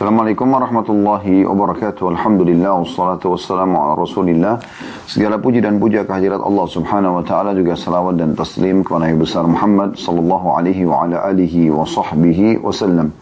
[0.00, 2.16] Assalamualaikum warahmatullahi wabarakatuh.
[2.16, 4.56] Alhamdulillah wassalatu wassalamu ala Rasulillah.
[5.04, 9.20] Segala puji dan puja kehadirat Allah Subhanahu wa taala juga salawat dan taslim kepada Nabi
[9.20, 13.12] besar Muhammad sallallahu alaihi wa ala alihi wa sahbihi wasallam.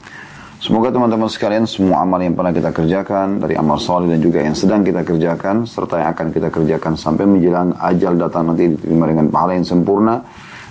[0.62, 4.54] Semoga teman-teman sekalian semua amal yang pernah kita kerjakan dari amal saleh dan juga yang
[4.54, 9.26] sedang kita kerjakan serta yang akan kita kerjakan sampai menjelang ajal datang nanti diterima dengan
[9.34, 10.22] pahala yang sempurna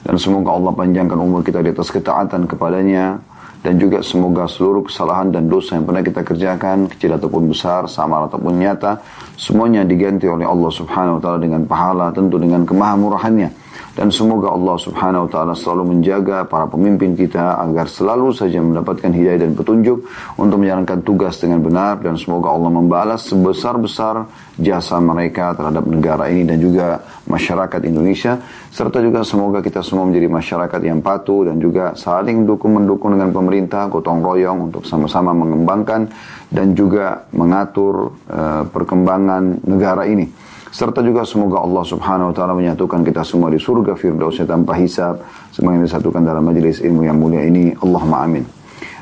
[0.07, 3.19] dan semoga Allah panjangkan umur kita di atas ketaatan kepadanya
[3.61, 8.29] dan juga semoga seluruh kesalahan dan dosa yang pernah kita kerjakan, kecil ataupun besar, samar
[8.29, 9.01] ataupun nyata,
[9.35, 13.66] semuanya diganti oleh Allah Subhanahu wa taala dengan pahala, tentu dengan kemahamurahannya.
[13.97, 19.09] Dan semoga Allah Subhanahu wa taala selalu menjaga para pemimpin kita agar selalu saja mendapatkan
[19.09, 20.05] hidayah dan petunjuk
[20.37, 21.97] untuk menjalankan tugas dengan benar.
[21.97, 24.29] Dan semoga Allah membalas sebesar-besar
[24.61, 28.37] jasa mereka terhadap negara ini dan juga masyarakat Indonesia.
[28.69, 33.33] Serta juga semoga kita semua menjadi masyarakat yang patuh dan juga saling dukung mendukung dengan
[33.33, 36.05] pemerintah gotong royong untuk sama-sama mengembangkan
[36.53, 40.46] dan juga mengatur uh, perkembangan negara ini
[40.77, 45.25] serta juga semoga Allah Subhanahu wa taala menyatukan kita semua di surga firdausnya tanpa hisab.
[45.49, 48.45] Semuanya disatukan dalam majelis ilmu yang mulia ini Allahumma amin.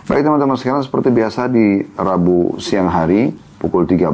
[0.08, 3.28] Baik teman-teman sekarang seperti biasa di Rabu siang hari
[3.60, 4.08] pukul 13.00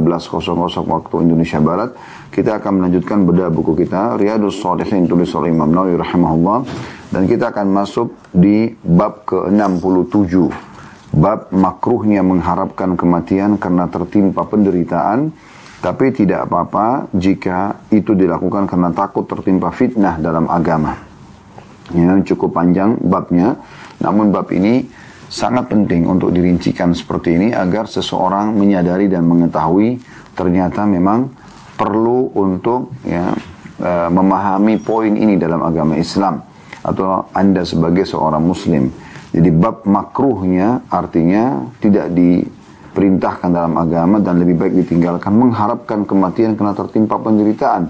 [0.89, 1.93] waktu Indonesia Barat
[2.33, 6.59] kita akan melanjutkan bedah buku kita Riyadus Salihin tulis oleh Imam Nawawi rahimahullah.
[7.13, 10.33] Dan kita akan masuk di bab ke-67
[11.13, 15.29] bab makruhnya mengharapkan kematian karena tertimpa penderitaan
[15.81, 20.93] tapi tidak apa-apa jika itu dilakukan karena takut tertimpa fitnah dalam agama.
[21.91, 23.57] Ini cukup panjang babnya,
[23.99, 24.85] namun bab ini
[25.25, 29.99] sangat penting untuk dirincikan seperti ini agar seseorang menyadari dan mengetahui
[30.37, 31.33] ternyata memang
[31.75, 33.33] perlu untuk ya,
[33.81, 36.39] e, memahami poin ini dalam agama Islam
[36.85, 38.93] atau Anda sebagai seorang muslim.
[39.31, 42.43] Jadi bab makruhnya artinya tidak di
[42.91, 47.87] perintahkan dalam agama dan lebih baik ditinggalkan mengharapkan kematian karena tertimpa penderitaan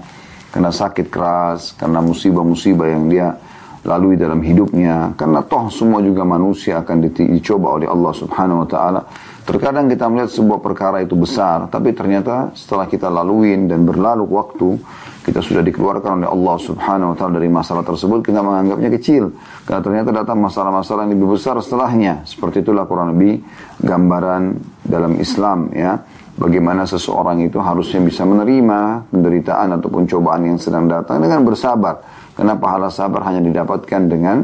[0.52, 3.34] karena sakit keras karena musibah-musibah yang dia
[3.82, 9.02] lalui dalam hidupnya karena toh semua juga manusia akan dicoba oleh Allah Subhanahu wa taala.
[9.42, 14.78] Terkadang kita melihat sebuah perkara itu besar tapi ternyata setelah kita laluin dan berlalu waktu
[15.22, 19.30] kita sudah dikeluarkan oleh Allah Subhanahu wa taala dari masalah tersebut, kita menganggapnya kecil.
[19.62, 22.26] Karena ternyata datang masalah-masalah yang lebih besar setelahnya.
[22.26, 23.38] Seperti itulah kurang lebih
[23.78, 26.02] gambaran dalam Islam ya.
[26.32, 32.02] Bagaimana seseorang itu harusnya bisa menerima penderitaan ataupun cobaan yang sedang datang dengan bersabar.
[32.34, 34.42] Karena pahala sabar hanya didapatkan dengan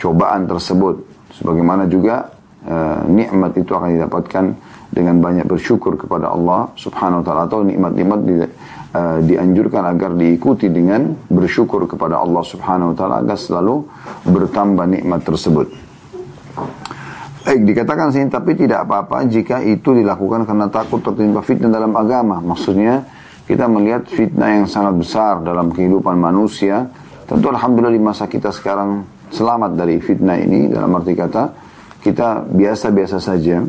[0.00, 1.02] cobaan tersebut.
[1.36, 2.32] Sebagaimana juga
[2.64, 4.44] uh, nikmat itu akan didapatkan
[4.86, 8.20] dengan banyak bersyukur kepada Allah Subhanahu wa taala atau nikmat-nikmat
[8.96, 13.84] uh, dianjurkan agar diikuti dengan bersyukur kepada Allah Subhanahu wa taala agar selalu
[14.24, 15.68] bertambah nikmat tersebut.
[17.46, 22.42] Baik, dikatakan sini tapi tidak apa-apa jika itu dilakukan karena takut tertimpa fitnah dalam agama.
[22.42, 23.06] Maksudnya
[23.46, 26.90] kita melihat fitnah yang sangat besar dalam kehidupan manusia.
[27.28, 31.44] Tentu alhamdulillah di masa kita sekarang selamat dari fitnah ini dalam arti kata
[32.02, 33.62] kita biasa-biasa saja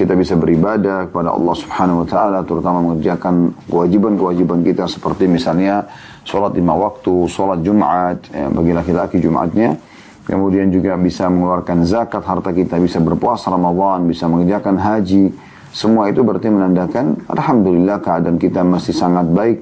[0.00, 5.84] kita bisa beribadah kepada Allah Subhanahu wa taala terutama mengerjakan kewajiban-kewajiban kita seperti misalnya
[6.24, 9.76] sholat lima waktu, sholat Jumat ya, bagi laki-laki Jumatnya.
[10.24, 15.36] Kemudian juga bisa mengeluarkan zakat harta kita, bisa berpuasa Ramadan, bisa mengerjakan haji.
[15.74, 19.58] Semua itu berarti menandakan alhamdulillah keadaan kita masih sangat baik.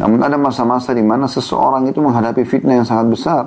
[0.00, 3.42] Namun ada masa-masa di mana seseorang itu menghadapi fitnah yang sangat besar.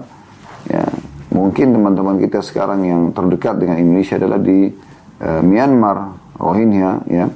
[0.68, 0.84] Ya,
[1.32, 4.68] mungkin teman-teman kita sekarang yang terdekat dengan Indonesia adalah di
[5.24, 7.28] uh, Myanmar Rohingya ya.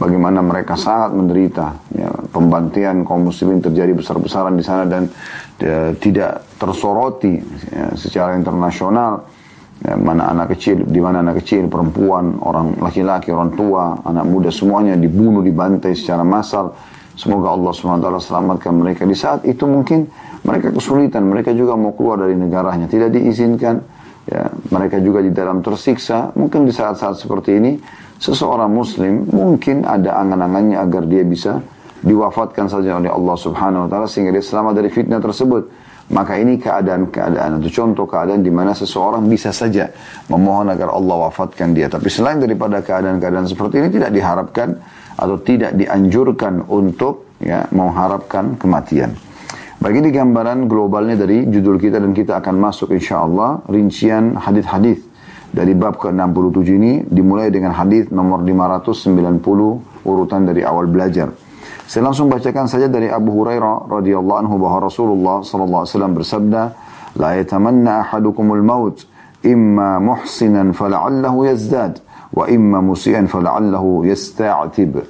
[0.00, 5.12] Bagaimana mereka sangat menderita ya, pembantian kaum muslimin terjadi besar-besaran di sana dan
[5.60, 7.36] ya, tidak tersoroti
[7.68, 9.28] ya, secara internasional.
[9.80, 14.52] Ya, mana anak kecil di mana anak kecil perempuan orang laki-laki orang tua anak muda
[14.52, 16.76] semuanya dibunuh dibantai secara massal.
[17.16, 19.04] Semoga Allah swt selamatkan mereka.
[19.04, 20.08] Di saat itu mungkin
[20.44, 22.88] mereka kesulitan mereka juga mau keluar dari negaranya.
[22.88, 23.80] Tidak diizinkan
[24.24, 24.48] ya.
[24.48, 26.32] Mereka juga di dalam tersiksa.
[26.32, 27.72] Mungkin di saat-saat seperti ini
[28.20, 31.64] seseorang muslim mungkin ada angan-angannya agar dia bisa
[32.04, 35.88] diwafatkan saja oleh Allah Subhanahu wa taala sehingga dia selamat dari fitnah tersebut.
[36.10, 39.94] Maka ini keadaan-keadaan atau contoh keadaan di mana seseorang bisa saja
[40.26, 41.86] memohon agar Allah wafatkan dia.
[41.86, 44.74] Tapi selain daripada keadaan-keadaan seperti ini tidak diharapkan
[45.14, 49.14] atau tidak dianjurkan untuk ya mengharapkan kematian.
[49.78, 55.09] Bagi ini gambaran globalnya dari judul kita dan kita akan masuk insya Allah rincian hadis-hadis
[55.50, 61.30] dari bab ke-67 ini dimulai dengan hadis nomor 590 urutan dari awal belajar.
[61.90, 66.62] Saya langsung bacakan saja dari Abu Hurairah radhiyallahu anhu bahwa Rasulullah sallallahu alaihi wasallam bersabda,
[67.18, 69.10] "La yatamanna ahadukumul maut
[69.42, 71.98] imma muhsinan fala'allahu yazdad
[72.30, 75.02] wa imma musian fala'allahu yasta'tib.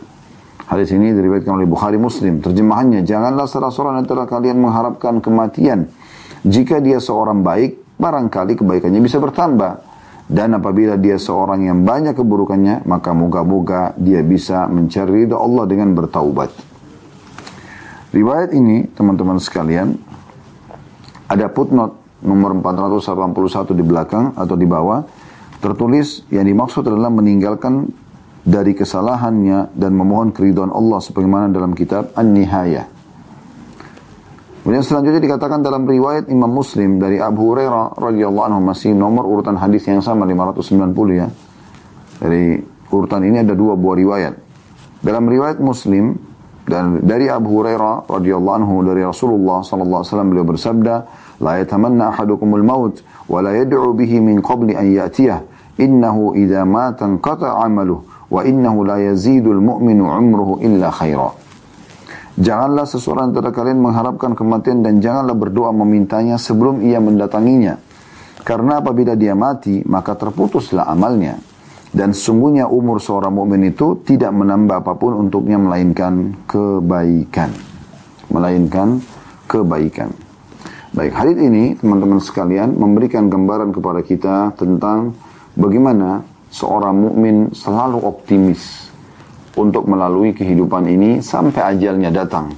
[0.71, 2.39] Hadis ini diriwayatkan oleh Bukhari Muslim.
[2.39, 5.91] Terjemahannya, janganlah salah seorang antara kalian mengharapkan kematian.
[6.47, 9.90] Jika dia seorang baik, barangkali kebaikannya bisa bertambah.
[10.31, 15.91] Dan apabila dia seorang yang banyak keburukannya, maka moga-moga dia bisa mencari ridha Allah dengan
[15.91, 16.55] bertaubat.
[18.15, 19.99] Riwayat ini, teman-teman sekalian,
[21.27, 25.03] ada footnote nomor 481 di belakang atau di bawah,
[25.59, 27.91] tertulis yang dimaksud adalah meninggalkan
[28.47, 33.00] dari kesalahannya dan memohon keridhaan Allah sebagaimana dalam kitab An-Nihayah.
[34.61, 39.57] Kemudian selanjutnya dikatakan dalam riwayat Imam Muslim dari Abu Hurairah radhiyallahu anhu masih nomor urutan
[39.57, 41.33] hadis yang sama 590 ya.
[42.21, 42.61] Dari
[42.93, 44.35] urutan ini ada dua buah riwayat.
[45.01, 46.13] Dalam riwayat Muslim
[46.69, 50.95] dan dari Abu Hurairah radhiyallahu anhu dari Rasulullah sallallahu alaihi wasallam beliau bersabda,
[51.41, 53.01] "La yatamanna ahadukumul maut
[53.33, 55.41] wa la yad'u bihi min qabli an ya'tiyah.
[55.81, 60.61] Innahu idza mata qata'a 'amaluhu wa innahu la yazidul mu'minu umruhu.
[62.41, 67.77] Janganlah seseorang antara kalian mengharapkan kematian dan janganlah berdoa memintanya sebelum ia mendatanginya.
[68.41, 71.37] Karena apabila dia mati, maka terputuslah amalnya.
[71.93, 77.53] Dan sungguhnya umur seorang mukmin itu tidak menambah apa pun untuknya melainkan kebaikan.
[78.33, 79.05] Melainkan
[79.45, 80.09] kebaikan.
[80.97, 85.13] Baik, hadis ini teman-teman sekalian memberikan gambaran kepada kita tentang
[85.61, 88.90] bagaimana seorang mukmin selalu optimis
[89.59, 92.53] untuk melalui kehidupan ini sampai ajalnya datang.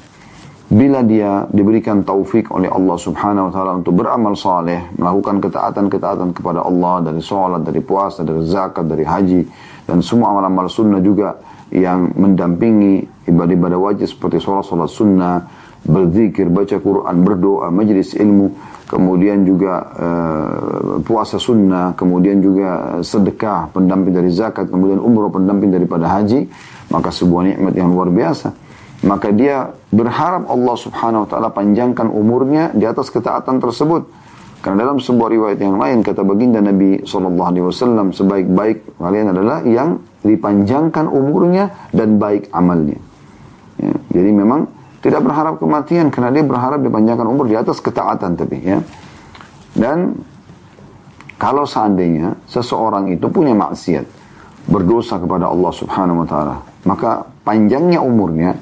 [0.72, 6.64] Bila dia diberikan taufik oleh Allah Subhanahu wa taala untuk beramal saleh, melakukan ketaatan-ketaatan kepada
[6.64, 9.40] Allah dari sholat, dari puasa, dari zakat, dari haji
[9.84, 11.36] dan semua amal-amal sunnah juga
[11.68, 15.44] yang mendampingi ibadah-ibadah wajib seperti sholat, sholat sunnah,
[15.84, 18.54] berzikir, baca Quran, berdoa, majlis ilmu,
[18.86, 26.06] kemudian juga uh, puasa sunnah, kemudian juga sedekah, pendamping dari zakat, kemudian umroh, pendamping daripada
[26.06, 26.46] haji,
[26.92, 28.52] maka sebuah nikmat yang luar biasa.
[29.02, 34.06] Maka dia berharap Allah subhanahu wa ta'ala panjangkan umurnya di atas ketaatan tersebut.
[34.62, 41.10] Karena dalam sebuah riwayat yang lain kata baginda Nabi SAW sebaik-baik kalian adalah yang dipanjangkan
[41.10, 42.94] umurnya dan baik amalnya.
[43.82, 44.70] Ya, jadi memang
[45.02, 48.78] tidak berharap kematian karena dia berharap dipanjangkan umur di atas ketaatan tapi ya.
[49.74, 50.14] Dan
[51.42, 54.06] kalau seandainya seseorang itu punya maksiat,
[54.70, 58.58] berdosa kepada Allah Subhanahu wa taala, maka panjangnya umurnya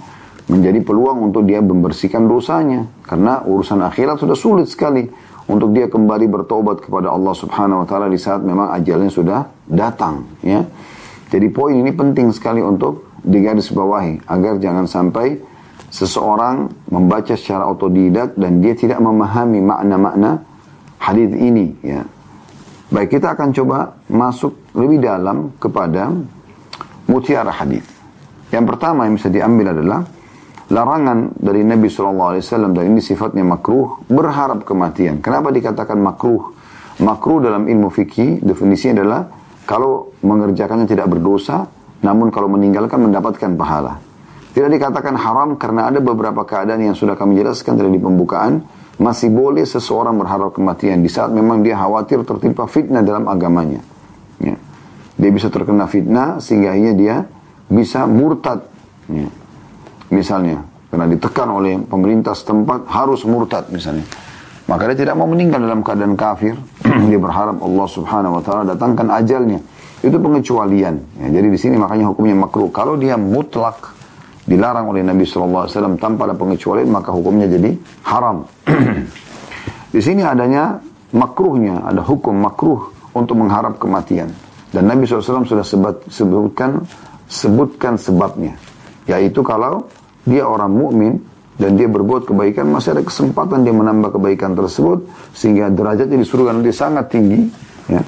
[0.50, 5.06] menjadi peluang untuk dia membersihkan dosanya karena urusan akhirat sudah sulit sekali
[5.46, 10.26] untuk dia kembali bertobat kepada Allah Subhanahu wa taala di saat memang ajalnya sudah datang
[10.42, 10.62] ya.
[11.30, 15.38] Jadi poin ini penting sekali untuk digarisbawahi agar jangan sampai
[15.90, 20.42] seseorang membaca secara otodidak dan dia tidak memahami makna-makna
[20.98, 22.02] hadis ini ya.
[22.90, 26.10] Baik, kita akan coba masuk lebih dalam kepada
[27.06, 27.99] mutiara hadis.
[28.50, 30.02] Yang pertama yang bisa diambil adalah
[30.70, 32.38] larangan dari Nabi SAW
[32.70, 35.18] dan ini sifatnya makruh berharap kematian.
[35.18, 36.54] Kenapa dikatakan makruh?
[37.00, 39.22] Makruh dalam ilmu fikih definisinya adalah
[39.64, 41.64] kalau mengerjakannya tidak berdosa,
[42.02, 44.02] namun kalau meninggalkan mendapatkan pahala.
[44.50, 48.66] Tidak dikatakan haram karena ada beberapa keadaan yang sudah kami jelaskan dari pembukaan.
[49.00, 53.80] Masih boleh seseorang berharap kematian di saat memang dia khawatir tertimpa fitnah dalam agamanya.
[54.36, 54.60] Ya.
[55.16, 57.24] Dia bisa terkena fitnah sehingga dia
[57.70, 58.66] bisa murtad.
[59.06, 59.30] Ya.
[60.10, 64.02] Misalnya, karena ditekan oleh pemerintah setempat harus murtad misalnya.
[64.66, 66.58] Maka dia tidak mau meninggal dalam keadaan kafir.
[67.10, 69.62] dia berharap Allah subhanahu wa ta'ala datangkan ajalnya.
[70.02, 70.94] Itu pengecualian.
[71.22, 72.70] Ya, jadi di sini makanya hukumnya makruh.
[72.74, 73.94] Kalau dia mutlak
[74.46, 77.70] dilarang oleh Nabi SAW tanpa ada pengecualian maka hukumnya jadi
[78.02, 78.46] haram.
[79.94, 80.78] Di sini adanya
[81.10, 84.30] makruhnya, ada hukum makruh untuk mengharap kematian.
[84.70, 86.86] Dan Nabi SAW sudah sebut, sebutkan
[87.30, 88.58] sebutkan sebabnya,
[89.06, 89.86] yaitu kalau
[90.26, 91.22] dia orang mukmin
[91.54, 96.50] dan dia berbuat kebaikan masih ada kesempatan dia menambah kebaikan tersebut sehingga derajatnya di surga
[96.58, 97.40] nanti sangat tinggi,
[97.86, 98.02] ya.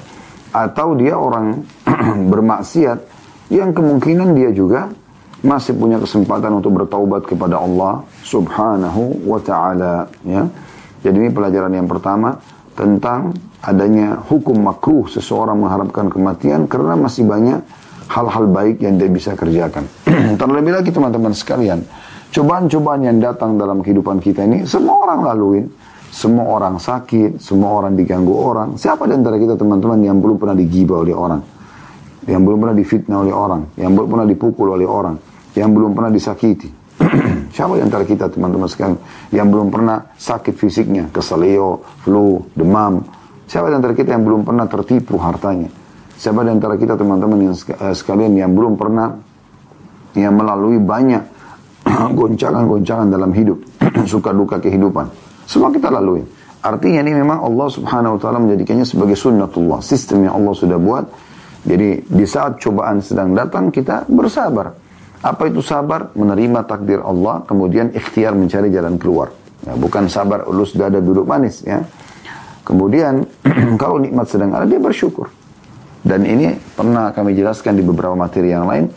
[0.53, 1.65] Atau dia orang
[2.31, 2.99] bermaksiat
[3.49, 4.91] yang kemungkinan dia juga
[5.43, 10.47] masih punya kesempatan untuk bertaubat kepada Allah Subhanahu wa taala ya.
[11.03, 12.39] Jadi ini pelajaran yang pertama
[12.73, 17.59] tentang adanya hukum makruh seseorang mengharapkan kematian karena masih banyak
[18.09, 19.87] hal-hal baik yang dia bisa kerjakan.
[20.41, 21.83] Terlebih lagi teman-teman sekalian,
[22.31, 25.67] cobaan-cobaan yang datang dalam kehidupan kita ini semua orang laluin.
[26.13, 28.77] Semua orang sakit, semua orang diganggu orang.
[28.77, 31.41] Siapa di antara kita teman-teman yang belum pernah digibah oleh orang?
[32.29, 33.61] Yang belum pernah difitnah oleh orang?
[33.73, 35.17] Yang belum pernah dipukul oleh orang?
[35.53, 36.69] yang belum pernah disakiti.
[37.55, 38.97] Siapa di antara kita teman-teman sekalian
[39.33, 43.05] yang belum pernah sakit fisiknya, keselio, flu, demam.
[43.45, 45.69] Siapa di antara kita yang belum pernah tertipu hartanya.
[46.23, 49.11] Siapa di antara kita teman-teman yang eh, sekalian yang belum pernah
[50.15, 51.19] yang melalui banyak
[52.19, 53.59] goncangan-goncangan dalam hidup,
[54.07, 55.11] suka duka kehidupan.
[55.43, 56.23] Semua kita lalui.
[56.63, 59.83] Artinya ini memang Allah subhanahu wa ta'ala menjadikannya sebagai sunnatullah.
[59.83, 61.11] Sistem yang Allah sudah buat.
[61.67, 64.71] Jadi di saat cobaan sedang datang kita bersabar.
[65.19, 66.15] Apa itu sabar?
[66.15, 69.27] Menerima takdir Allah, kemudian ikhtiar mencari jalan keluar.
[69.67, 71.83] Ya, bukan sabar ulus dada duduk manis ya.
[72.63, 73.27] Kemudian
[73.81, 75.42] kalau nikmat sedang ada dia bersyukur.
[76.03, 78.91] Dan ini pernah kami jelaskan di beberapa materi yang lain.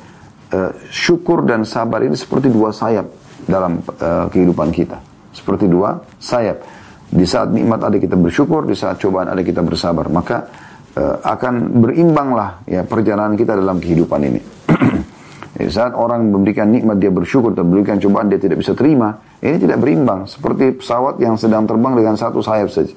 [0.47, 3.07] Uh, syukur dan sabar ini seperti dua sayap
[3.47, 4.99] dalam uh, kehidupan kita.
[5.31, 6.67] Seperti dua sayap.
[7.07, 10.11] Di saat nikmat ada kita bersyukur, di saat cobaan ada kita bersabar.
[10.11, 10.51] Maka
[10.99, 14.41] uh, akan berimbanglah ya perjalanan kita dalam kehidupan ini.
[15.57, 19.57] Di saat orang memberikan nikmat dia bersyukur dan memberikan cobaan dia tidak bisa terima, ini
[19.57, 20.29] tidak berimbang.
[20.29, 22.93] Seperti pesawat yang sedang terbang dengan satu sayap saja.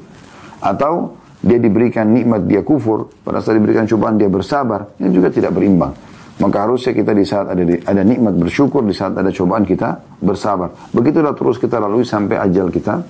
[0.59, 5.55] Atau dia diberikan nikmat dia kufur, pada saat diberikan cobaan dia bersabar, ini juga tidak
[5.55, 5.95] berimbang.
[6.39, 10.71] Maka harusnya kita di saat ada ada nikmat bersyukur, di saat ada cobaan kita bersabar.
[10.95, 13.03] Begitulah terus kita lalui sampai ajal kita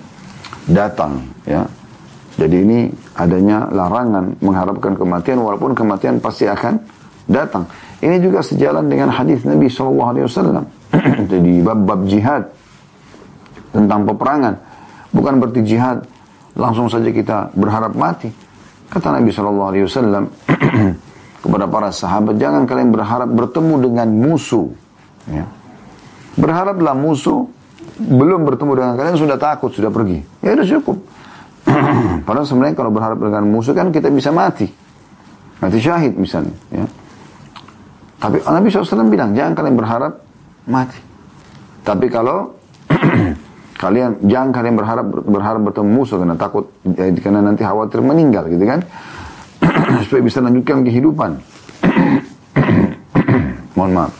[0.66, 1.62] datang, ya.
[2.38, 2.78] Jadi ini
[3.18, 6.78] adanya larangan mengharapkan kematian walaupun kematian pasti akan
[7.26, 7.66] datang.
[8.00, 10.16] Ini juga sejalan dengan hadis Nabi SAW
[11.32, 12.48] jadi bab-bab jihad
[13.70, 14.54] tentang peperangan.
[15.12, 16.06] Bukan berarti jihad
[16.54, 18.30] langsung saja kita berharap mati.
[18.90, 19.70] Kata Nabi SAW
[21.46, 24.66] kepada para sahabat, jangan kalian berharap bertemu dengan musuh.
[25.30, 25.46] Ya.
[26.34, 27.46] Berharaplah musuh
[28.00, 30.18] belum bertemu dengan kalian sudah takut, sudah pergi.
[30.42, 30.96] Ya sudah cukup.
[32.26, 34.66] Padahal sebenarnya kalau berharap dengan musuh kan kita bisa mati.
[35.60, 36.56] Mati syahid misalnya.
[36.72, 36.86] Ya.
[38.20, 40.12] Tapi Nabi SAW bilang, jangan kalian berharap
[40.68, 41.00] mati.
[41.84, 42.52] Tapi kalau
[43.80, 48.60] kalian jangan kalian berharap berharap bertemu musuh karena takut eh, karena nanti khawatir meninggal gitu
[48.68, 48.84] kan?
[50.04, 51.40] Supaya bisa lanjutkan kehidupan.
[53.76, 54.12] Mohon maaf.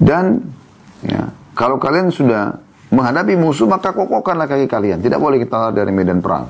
[0.00, 0.40] Dan
[1.04, 2.56] ya, kalau kalian sudah
[2.88, 5.04] menghadapi musuh maka kokohkanlah kaki kalian.
[5.04, 6.48] Tidak boleh kita lari dari medan perang.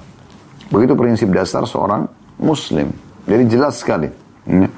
[0.71, 2.07] Begitu prinsip dasar seorang
[2.39, 2.95] muslim.
[3.27, 4.07] Jadi jelas sekali.
[4.47, 4.71] Ya.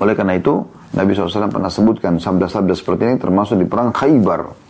[0.00, 0.64] Oleh karena itu,
[0.96, 4.63] Nabi SAW pernah sebutkan sabda-sabda seperti ini termasuk di perang Khaybar.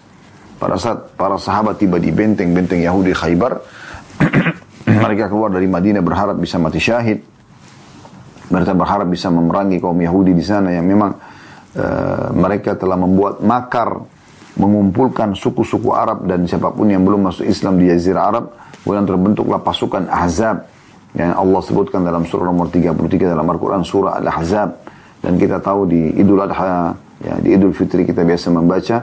[0.55, 3.59] Pada saat para sahabat tiba di benteng-benteng Yahudi Khaybar,
[5.05, 7.21] mereka keluar dari Madinah berharap bisa mati syahid.
[8.49, 11.11] Mereka berharap bisa memerangi kaum Yahudi di sana yang memang
[11.75, 13.99] uh, mereka telah membuat makar
[14.55, 18.45] mengumpulkan suku-suku Arab dan siapa pun yang belum masuk Islam di Jazirah Arab.
[18.85, 20.69] Kemudian terbentuklah pasukan Ahzab
[21.17, 24.71] yang Allah sebutkan dalam surah nomor 33 dalam Al-Quran surah Al-Ahzab
[25.25, 26.93] dan kita tahu di Idul Adha,
[27.25, 28.97] ya, di Idul Fitri kita biasa membaca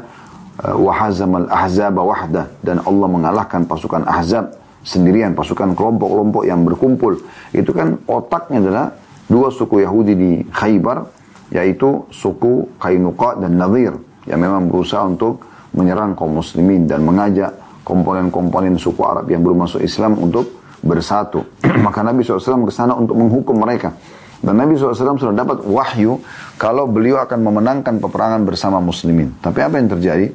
[0.62, 4.54] wahazamal ahzab wahda dan Allah mengalahkan pasukan ahzab
[4.86, 7.22] sendirian, pasukan kelompok-kelompok yang berkumpul.
[7.54, 8.86] Itu kan otaknya adalah
[9.30, 11.06] dua suku Yahudi di Khaybar,
[11.54, 18.76] yaitu suku Kainuqa dan Nadir, yang memang berusaha untuk menyerang kaum muslimin dan mengajak komponen-komponen
[18.78, 21.46] suku Arab yang belum masuk Islam untuk bersatu.
[21.86, 23.94] Maka Nabi SAW ke sana untuk menghukum mereka.
[24.42, 26.18] Dan Nabi SAW sudah dapat wahyu
[26.58, 29.38] kalau beliau akan memenangkan peperangan bersama muslimin.
[29.38, 30.34] Tapi apa yang terjadi?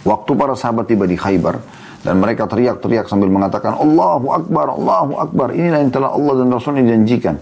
[0.00, 1.60] Waktu para sahabat tiba di Khaybar
[2.00, 5.52] dan mereka teriak-teriak sambil mengatakan Allahu Akbar, Allahu Akbar.
[5.52, 7.36] Inilah yang telah Allah dan Rasul janjikan.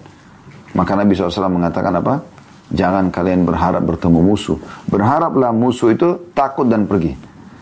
[0.74, 2.20] Maka Nabi SAW mengatakan apa?
[2.68, 4.58] Jangan kalian berharap bertemu musuh.
[4.90, 7.16] Berharaplah musuh itu takut dan pergi.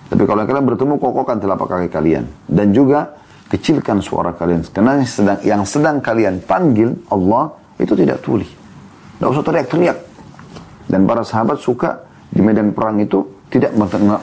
[0.07, 2.27] Tapi kalau kalian bertemu, kokohkan telapak kaki kalian.
[2.47, 3.15] Dan juga
[3.47, 4.67] kecilkan suara kalian.
[4.67, 8.47] Karena yang sedang, yang sedang kalian panggil Allah itu tidak tuli.
[8.47, 9.99] Tidak usah teriak-teriak.
[10.91, 13.73] Dan para sahabat suka di medan perang itu tidak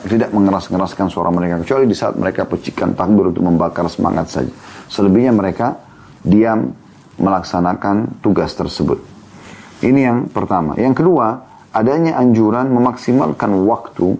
[0.04, 4.52] tidak mengeras-ngeraskan suara mereka kecuali di saat mereka pecikan takbir untuk membakar semangat saja.
[4.92, 5.80] Selebihnya mereka
[6.20, 6.76] diam
[7.16, 9.00] melaksanakan tugas tersebut.
[9.80, 10.76] Ini yang pertama.
[10.76, 11.40] Yang kedua,
[11.72, 14.16] adanya anjuran memaksimalkan waktu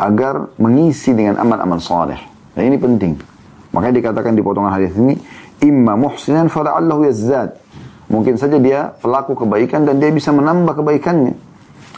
[0.00, 2.20] agar mengisi dengan amal-amal saleh.
[2.56, 3.12] Dan ini penting.
[3.70, 5.14] Makanya dikatakan di potongan hadis ini,
[5.62, 7.54] imma muhsinan fala'allahu yazzad.
[8.10, 11.49] Mungkin saja dia pelaku kebaikan dan dia bisa menambah kebaikannya.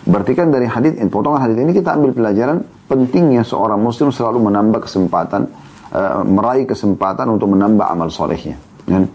[0.03, 2.59] Berarti kan dari hadis ini, potongan hadis ini kita ambil pelajaran
[2.91, 5.47] pentingnya seorang muslim selalu menambah kesempatan,
[5.95, 8.59] uh, meraih kesempatan untuk menambah amal solehnya.
[8.83, 9.07] Dan,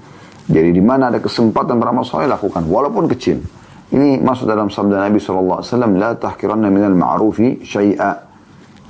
[0.47, 3.43] jadi di mana ada kesempatan beramal soleh lakukan, walaupun kecil.
[3.87, 5.63] Ini masuk dalam sabda Nabi SAW,
[5.95, 8.11] La tahkiranna minal ma'rufi syai'a.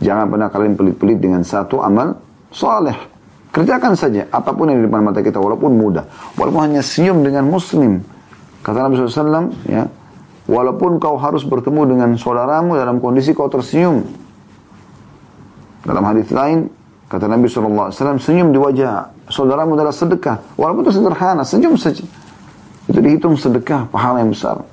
[0.01, 2.13] Jangan pernah kalian pelit-pelit dengan satu amal
[2.53, 2.97] soleh.
[3.49, 6.05] Kerjakan saja apa pun yang di depan mata kita walaupun mudah.
[6.37, 8.01] Walaupun hanya senyum dengan muslim.
[8.61, 9.85] Kata Nabi SAW, ya,
[10.47, 14.07] walaupun kau harus bertemu dengan saudaramu dalam kondisi kau tersenyum.
[15.83, 16.67] Dalam hadis lain,
[17.07, 20.43] kata Nabi SAW, senyum di wajah saudaramu adalah sedekah.
[20.59, 22.03] Walaupun itu sederhana, senyum saja.
[22.87, 24.63] Itu dihitung sedekah, pahala yang besar.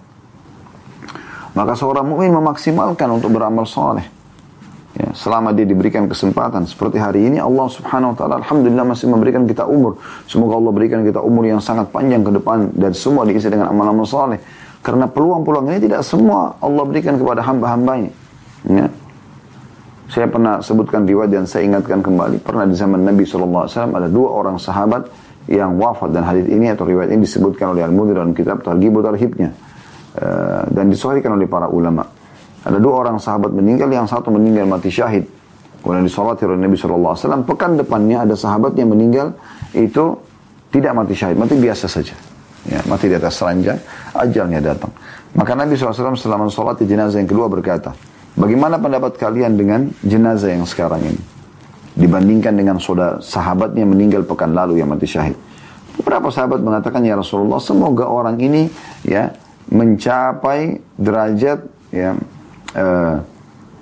[1.54, 4.10] Maka seorang mukmin memaksimalkan untuk beramal soleh.
[4.94, 9.42] Ya, selama dia diberikan kesempatan seperti hari ini Allah Subhanahu wa taala alhamdulillah masih memberikan
[9.42, 9.98] kita umur.
[10.30, 14.06] Semoga Allah berikan kita umur yang sangat panjang ke depan dan semua diisi dengan amal-amal
[14.06, 14.38] soleh.
[14.84, 18.12] Karena peluang-peluang ini tidak semua Allah berikan kepada hamba-hambanya.
[18.68, 18.92] Ya.
[20.12, 22.44] Saya pernah sebutkan riwayat dan saya ingatkan kembali.
[22.44, 23.64] Pernah di zaman Nabi SAW
[23.96, 25.08] ada dua orang sahabat
[25.48, 29.50] yang wafat dan hadis ini atau riwayat ini disebutkan oleh Al-Mudhir dalam kitab Targhib Tarhibnya.
[30.14, 32.04] Uh, dan disahihkan oleh para ulama.
[32.62, 35.24] Ada dua orang sahabat meninggal, yang satu meninggal mati syahid.
[35.80, 37.44] Kemudian disolati oleh Nabi SAW.
[37.48, 39.32] Pekan depannya ada sahabat yang meninggal
[39.72, 40.16] itu
[40.70, 42.14] tidak mati syahid, mati biasa saja.
[42.64, 43.76] Ya, mati di atas ranjang,
[44.16, 44.88] ajalnya datang.
[45.36, 47.92] Maka Nabi SAW selama sholat di jenazah yang kedua berkata,
[48.34, 51.22] Bagaimana pendapat kalian dengan jenazah yang sekarang ini?
[51.94, 55.38] Dibandingkan dengan saudara sahabatnya meninggal pekan lalu yang mati syahid.
[56.00, 58.66] Beberapa sahabat mengatakan, Ya Rasulullah, semoga orang ini
[59.06, 59.30] ya
[59.70, 61.62] mencapai derajat
[61.94, 62.18] ya
[62.74, 63.16] uh,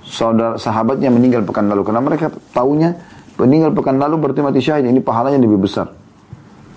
[0.04, 2.94] saudara sahabatnya meninggal pekan lalu karena mereka tahunya
[3.40, 5.90] meninggal pekan lalu berarti mati syahid ini pahalanya lebih besar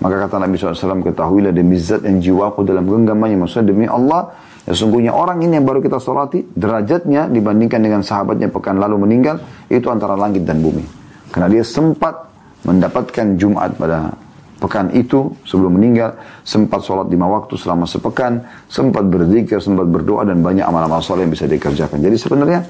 [0.06, 3.42] maka kata Nabi SAW ketahuilah demi zat yang jiwaku dalam genggamannya.
[3.42, 4.30] Maksudnya demi Allah
[4.62, 9.42] ya sungguhnya orang ini yang baru kita solati derajatnya dibandingkan dengan sahabatnya pekan lalu meninggal
[9.66, 10.86] itu antara langit dan bumi.
[11.34, 12.22] Karena dia sempat
[12.62, 14.14] mendapatkan Jumat pada
[14.62, 16.14] pekan itu sebelum meninggal
[16.46, 21.34] sempat sholat lima waktu selama sepekan sempat berzikir sempat berdoa dan banyak amal-amal soleh yang
[21.34, 21.98] bisa dikerjakan.
[21.98, 22.62] Jadi sebenarnya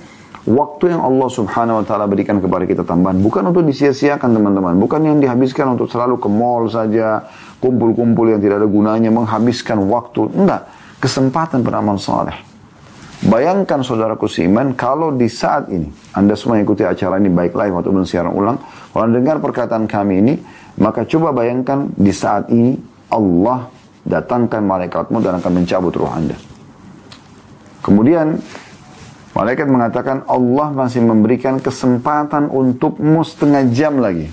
[0.47, 4.79] waktu yang Allah subhanahu wa ta'ala berikan kepada kita tambahan bukan untuk disia-siakan teman-teman.
[4.79, 7.26] Bukan yang dihabiskan untuk selalu ke mall saja
[7.59, 10.31] kumpul-kumpul yang tidak ada gunanya menghabiskan waktu.
[10.33, 10.71] Enggak.
[10.97, 12.57] Kesempatan beramal soleh
[13.25, 18.05] Bayangkan saudaraku seiman, kalau di saat ini, Anda semua ikuti acara ini baik live ataupun
[18.05, 18.61] siaran ulang,
[18.93, 20.35] kalau dengar perkataan kami ini,
[20.76, 22.76] maka coba bayangkan di saat ini
[23.09, 23.73] Allah
[24.05, 26.37] datangkan malaikatmu dan akan mencabut ruh Anda.
[27.81, 28.37] Kemudian
[29.37, 34.32] malaikat mengatakan Allah masih memberikan kesempatan untukmu setengah jam lagi.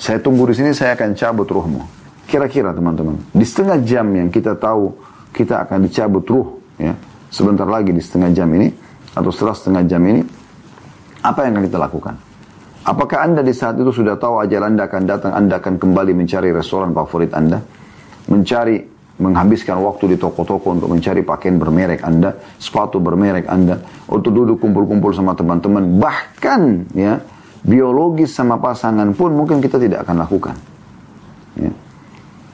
[0.00, 1.84] Saya tunggu di sini saya akan cabut ruhmu.
[2.24, 4.96] Kira-kira teman-teman, di setengah jam yang kita tahu
[5.36, 6.48] kita akan dicabut ruh
[6.80, 6.96] ya.
[7.28, 8.72] Sebentar lagi di setengah jam ini
[9.12, 10.24] atau setelah setengah jam ini
[11.20, 12.14] apa yang akan kita lakukan?
[12.84, 16.52] Apakah Anda di saat itu sudah tahu ajal Anda akan datang, Anda akan kembali mencari
[16.52, 17.60] restoran favorit Anda?
[18.28, 18.76] Mencari,
[19.14, 23.78] menghabiskan waktu di toko-toko untuk mencari pakaian bermerek Anda, sepatu bermerek Anda,
[24.10, 26.02] untuk duduk kumpul-kumpul sama teman-teman.
[26.02, 26.60] Bahkan
[26.98, 27.22] ya,
[27.62, 30.56] biologis sama pasangan pun mungkin kita tidak akan lakukan.
[31.54, 31.70] Ya.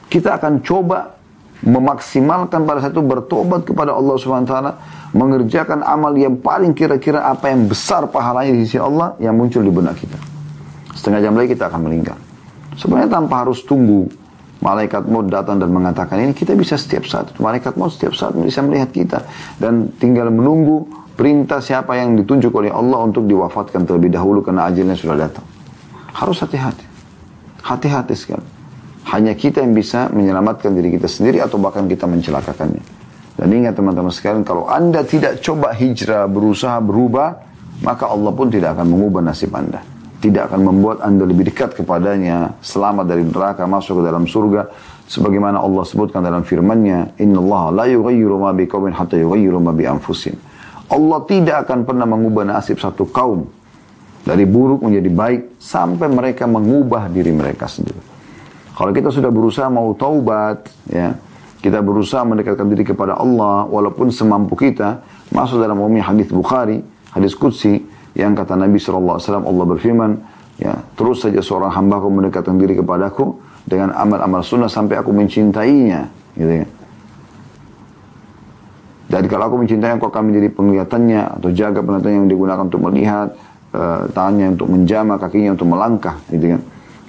[0.05, 1.17] Kita akan coba
[1.65, 4.55] memaksimalkan pada satu bertobat kepada Allah SWT,
[5.17, 9.73] mengerjakan amal yang paling kira-kira apa yang besar pahalanya di sisi Allah yang muncul di
[9.73, 10.17] benak kita.
[10.93, 12.17] Setengah jam lagi kita akan meninggal.
[12.77, 14.20] Sebenarnya tanpa harus tunggu
[14.61, 17.33] malaikat maut datang dan mengatakan ini kita bisa setiap saat.
[17.41, 19.25] Malaikat maut setiap saat bisa melihat kita
[19.57, 20.85] dan tinggal menunggu
[21.17, 25.45] perintah siapa yang ditunjuk oleh Allah untuk diwafatkan terlebih dahulu karena ajalnya sudah datang.
[26.13, 26.85] Harus hati-hati.
[27.61, 28.47] Hati-hati sekali.
[29.09, 33.01] Hanya kita yang bisa menyelamatkan diri kita sendiri atau bahkan kita mencelakakannya.
[33.33, 37.41] Dan ingat teman-teman sekalian, kalau Anda tidak coba hijrah, berusaha berubah,
[37.81, 39.81] maka Allah pun tidak akan mengubah nasib Anda.
[40.21, 44.69] Tidak akan membuat Anda lebih dekat kepadanya, selamat dari neraka, masuk ke dalam surga.
[45.09, 49.89] Sebagaimana Allah sebutkan dalam firman-Nya, Inna Allah la yughayyiru ma biqawmin hatta yughayyiru ma bi
[49.89, 50.37] anfusin.
[50.93, 53.49] Allah tidak akan pernah mengubah nasib satu kaum
[54.21, 57.97] dari buruk menjadi baik sampai mereka mengubah diri mereka sendiri.
[58.77, 61.17] Kalau kita sudah berusaha mau taubat, ya,
[61.65, 65.01] kita berusaha mendekatkan diri kepada Allah walaupun semampu kita,
[65.33, 66.77] masuk dalam umumnya hadis Bukhari,
[67.09, 67.81] hadis Qudsi
[68.17, 70.11] yang kata Nabi SAW, Allah berfirman,
[70.59, 76.11] ya, terus saja seorang hamba hambaku mendekatkan diri kepadaku dengan amal-amal sunnah sampai aku mencintainya,
[76.35, 76.67] gitu ya.
[79.11, 83.35] Dan kalau aku mencintai aku akan menjadi penglihatannya atau jaga penglihatannya yang digunakan untuk melihat,
[83.75, 86.61] uh, tangannya untuk menjama, kakinya untuk melangkah, gitu kan.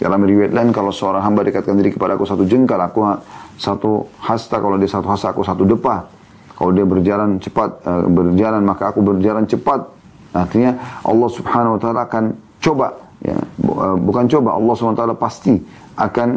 [0.03, 3.07] Dalam riwayat lain kalau seorang hamba dekatkan diri kepada aku satu jengkal, aku
[3.55, 6.11] satu hasta, kalau dia satu hasta aku satu depa.
[6.59, 9.92] Kalau dia berjalan cepat, uh, berjalan maka aku berjalan cepat.
[10.33, 12.25] Artinya Allah Subhanahu wa taala akan
[12.59, 13.37] coba ya,
[13.69, 15.55] uh, bukan coba Allah Subhanahu wa taala pasti
[15.97, 16.29] akan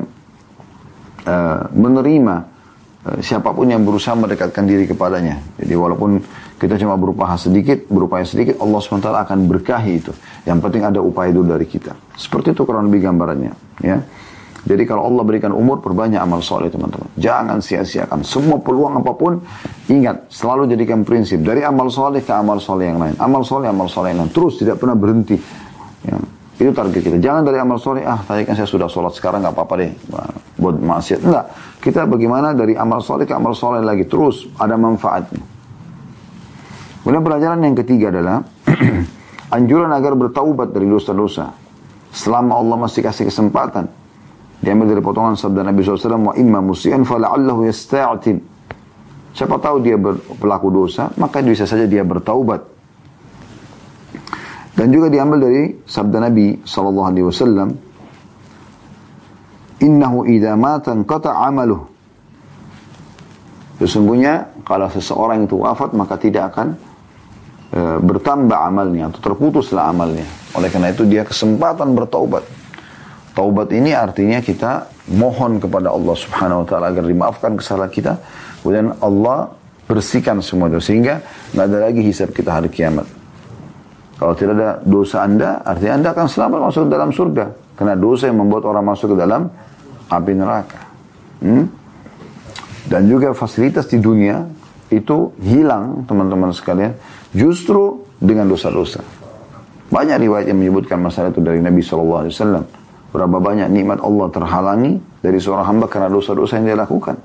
[1.23, 2.35] uh, menerima
[3.07, 5.39] uh, siapa pun yang berusaha mendekatkan diri kepadanya.
[5.57, 6.19] Jadi walaupun
[6.55, 10.15] kita cuma berupaya sedikit, berupaya sedikit, Allah SWT akan berkahi itu.
[10.47, 11.91] Yang penting ada upaya dulu dari kita.
[12.15, 13.51] Seperti itu kurang lebih gambarannya.
[13.83, 13.99] Ya.
[14.65, 17.05] Jadi kalau Allah berikan umur, perbanyak amal soleh teman-teman.
[17.21, 18.25] Jangan sia-siakan.
[18.25, 19.37] Semua peluang apa pun,
[19.93, 21.45] ingat, selalu jadikan prinsip.
[21.45, 23.13] Dari amal soleh ke amal soleh yang lain.
[23.21, 24.33] Amal soleh, amal soleh yang lain.
[24.33, 25.37] Terus, tidak pernah berhenti.
[26.01, 26.17] Ya.
[26.57, 27.17] Itu target kita.
[27.21, 29.91] Jangan dari amal soleh, ah tadi kan saya sudah sholat, sekarang nggak apa-apa deh.
[30.55, 31.19] buat maksiat.
[31.21, 31.45] Enggak.
[31.83, 34.09] Kita bagaimana dari amal soleh ke amal soleh lagi.
[34.09, 35.43] Terus ada manfaatnya.
[37.05, 38.41] Kemudian pelajaran yang ketiga adalah
[39.55, 41.53] anjuran agar bertaubat dari dosa-dosa.
[42.09, 44.04] Selama Allah masih kasih kesempatan.
[44.65, 48.41] Diambil dari potongan sabda Nabi SAW, wa imma musian fala'allahu yasta'atim.
[49.37, 49.93] Siapa tahu dia
[50.41, 52.65] pelaku dosa, maka bisa saja dia bertaubat.
[54.73, 57.69] Dan juga diambil dari sabda Nabi sallallahu alaihi wasallam,
[59.85, 61.85] "Innahu idza mata qata 'amaluh."
[63.77, 66.67] Sesungguhnya kalau seseorang itu wafat maka tidak akan
[67.75, 70.23] e, bertambah amalnya atau terputuslah amalnya.
[70.55, 72.64] Oleh karena itu dia kesempatan bertaubat.
[73.35, 78.13] Taubat ini artinya kita mohon kepada Allah Subhanahu wa taala agar dimaafkan kesalahan kita,
[78.63, 79.51] kemudian Allah
[79.85, 81.19] bersihkan semua dosa sehingga
[81.51, 83.03] nggak ada lagi hisab kita hari kiamat.
[84.15, 87.45] Kalau tidak ada dosa Anda, artinya Anda akan selamat masuk ke dalam surga.
[87.75, 89.51] Karena dosa yang membuat orang masuk ke dalam
[90.07, 90.79] api neraka.
[91.43, 91.67] Hmm?
[92.87, 94.47] Dan juga fasilitas di dunia
[94.87, 96.95] itu hilang teman-teman sekalian
[97.35, 99.03] justru dengan dosa-dosa.
[99.91, 102.31] Banyak riwayat yang menyebutkan masalah itu dari Nabi SAW.
[103.15, 107.15] Berapa banyak nikmat Allah terhalangi dari seorang hamba karena dosa-dosa yang dia lakukan.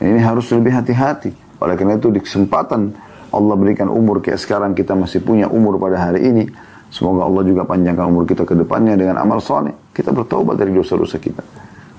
[0.00, 1.36] Ini harus lebih hati-hati.
[1.60, 2.96] Oleh karena itu di kesempatan
[3.28, 6.48] Allah berikan umur kayak sekarang kita masih punya umur pada hari ini.
[6.88, 9.92] Semoga Allah juga panjangkan umur kita ke depannya dengan amal soleh.
[9.92, 11.44] Kita bertobat dari dosa-dosa kita.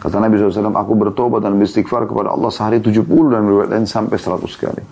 [0.01, 4.17] Kata Nabi SAW, aku bertobat dan beristighfar kepada Allah sehari 70 dan berbuat lain sampai
[4.17, 4.83] 100 kali.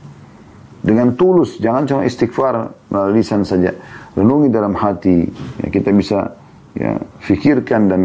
[0.86, 3.74] Dengan tulus, jangan cuma istighfar melalui lisan saja.
[4.14, 5.26] Renungi dalam hati.
[5.62, 6.30] Ya, kita bisa
[6.76, 8.02] ya, fikirkan dan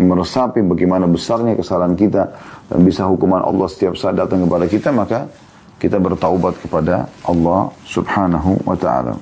[0.00, 2.32] meresapi bagaimana besarnya kesalahan kita
[2.68, 5.28] dan bisa hukuman Allah setiap saat datang kepada kita maka
[5.76, 9.18] kita bertaubat kepada Allah Subhanahu wa taala.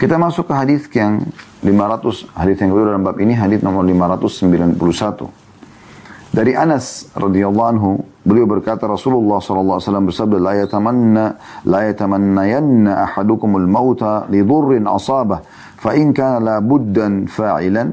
[0.00, 1.22] Kita masuk ke hadis yang
[1.62, 5.30] 500 hadis yang kedua dalam bab ini hadis nomor 591.
[6.32, 11.24] Dari Anas radhiyallahu anhu beliau berkata Rasulullah sallallahu alaihi wasallam bersabda la yatamanna
[11.68, 15.44] la yatamannayanna ahadukumul mauta li dhurrin asabah
[15.82, 17.90] fa in kana la buddan fa'ilan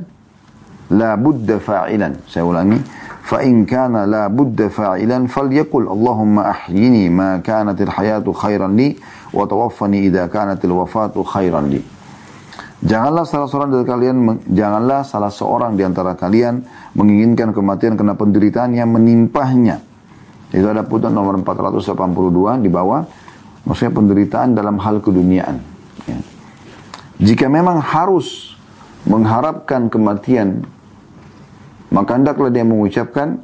[0.93, 2.77] la budda fa'ilan saya ulangi
[3.25, 8.93] fa in kana la budda fa'ilan falyakul Allahumma ahyini ma kanat al hayatu khairan li
[9.33, 11.81] wa tawaffani idza kanat al wafatu khairan li
[12.79, 14.17] Janganlah salah seorang dari kalian
[14.55, 16.63] janganlah salah seorang di antara kalian
[16.95, 19.83] menginginkan kematian karena penderitaan yang menimpahnya.
[20.55, 23.03] Itu ada putusan nomor 482 di bawah.
[23.67, 25.59] Maksudnya penderitaan dalam hal keduniaan.
[26.07, 26.38] Ya.
[27.19, 28.55] Jika memang harus
[29.03, 30.63] mengharapkan kematian,
[31.91, 33.43] maka hendaklah dia mengucapkan,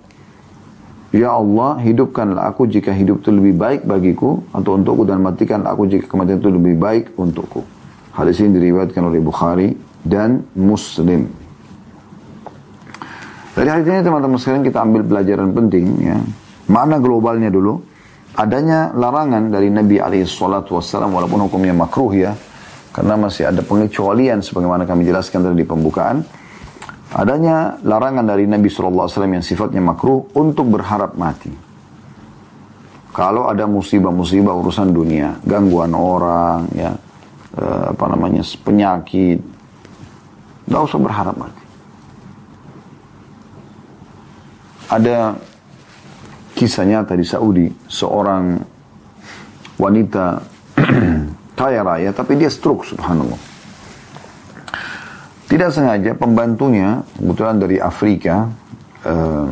[1.11, 5.87] Ya Allah, hidupkanlah aku jika hidup itu lebih baik bagiku atau untukku dan matikan aku
[5.87, 7.63] jika kematian itu lebih baik untukku.
[8.11, 11.27] Hadis ini diriwayatkan oleh Bukhari dan Muslim.
[13.55, 16.19] Dari hadis ini teman-teman sekalian kita ambil pelajaran penting ya.
[16.67, 17.79] Mana globalnya dulu?
[18.35, 22.35] Adanya larangan dari Nabi alaihi salatu walaupun hukumnya makruh ya
[22.95, 26.23] karena masih ada pengecualian sebagaimana kami jelaskan tadi di pembukaan.
[27.11, 31.51] Adanya larangan dari Nabi SAW yang sifatnya makruh untuk berharap mati.
[33.11, 36.95] Kalau ada musibah-musibah urusan dunia, gangguan orang, ya,
[37.59, 39.39] eh, apa namanya, penyakit,
[40.63, 41.63] tidak usah berharap mati.
[44.87, 45.35] Ada
[46.55, 48.59] kisah nyata di Saudi, seorang
[49.79, 50.43] wanita
[51.55, 53.39] kaya raya, tapi dia stroke subhanallah.
[55.45, 58.49] Tidak sengaja pembantunya, kebetulan dari Afrika,
[59.07, 59.49] eh,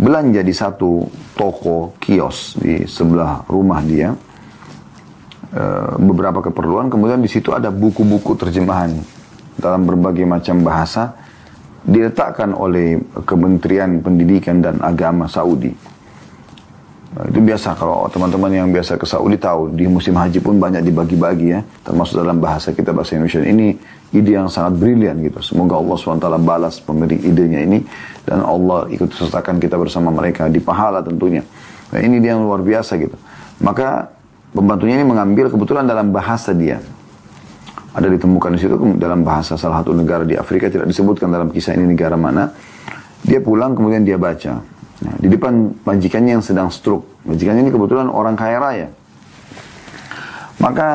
[0.00, 1.04] belanja di satu
[1.36, 4.10] toko kios di sebelah rumah dia.
[5.50, 8.94] Eh, beberapa keperluan, kemudian di situ ada buku-buku terjemahan
[9.58, 11.10] dalam berbagai macam bahasa
[11.84, 15.89] diletakkan oleh Kementerian Pendidikan dan Agama Saudi.
[17.10, 20.86] Nah, itu biasa kalau teman-teman yang biasa ke Saudi tahu di musim haji pun banyak
[20.86, 21.60] dibagi-bagi ya.
[21.82, 23.74] Termasuk dalam bahasa kita bahasa Indonesia ini
[24.14, 25.42] ide yang sangat brilian gitu.
[25.42, 27.82] Semoga Allah swt balas pemberi idenya ini
[28.22, 31.42] dan Allah ikut sertakan kita bersama mereka di pahala tentunya.
[31.90, 33.18] Nah, ini dia yang luar biasa gitu.
[33.58, 34.06] Maka
[34.54, 36.78] pembantunya ini mengambil kebetulan dalam bahasa dia.
[37.90, 41.74] Ada ditemukan di situ dalam bahasa salah satu negara di Afrika tidak disebutkan dalam kisah
[41.74, 42.54] ini negara mana.
[43.26, 47.24] Dia pulang kemudian dia baca Nah, di depan majikannya yang sedang stroke.
[47.24, 48.88] Majikannya ini kebetulan orang kaya raya.
[50.60, 50.88] Maka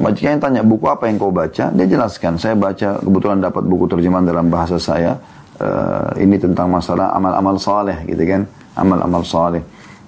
[0.00, 1.68] majikannya tanya, buku apa yang kau baca?
[1.68, 5.12] Dia jelaskan, saya baca kebetulan dapat buku terjemahan dalam bahasa saya.
[5.60, 8.48] Uh, ini tentang masalah amal-amal saleh gitu kan.
[8.80, 9.60] Amal-amal saleh.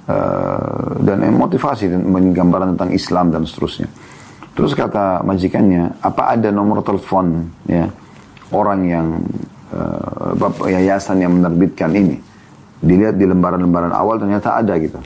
[0.08, 3.84] Uh, dan motivasi dan menggambaran tentang Islam dan seterusnya.
[4.56, 7.84] Terus kata majikannya, apa ada nomor telepon ya
[8.48, 9.06] orang yang
[9.76, 12.31] uh, yayasan yang menerbitkan ini.
[12.82, 14.98] Dilihat di lembaran-lembaran awal ternyata ada gitu.